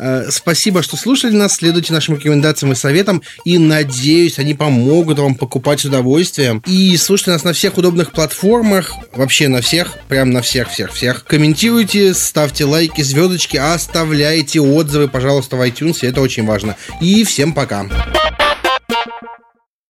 [0.00, 1.54] Э, спасибо, что слушали нас.
[1.54, 3.20] Следуйте нашим рекомендациям и советам.
[3.44, 6.62] И надеюсь, они помогут вам покупать с удовольствием.
[6.66, 8.92] И слушайте нас на всех удобных платформах.
[9.12, 9.98] Вообще на всех.
[10.06, 11.24] Прям на всех-всех-всех.
[11.24, 16.06] Комментируйте, ставьте лайки, звездочки, оставляйте отзывы, пожалуйста, в iTunes.
[16.06, 16.76] Это очень важно.
[17.00, 17.82] И всем пока.
[17.82, 18.47] Пока.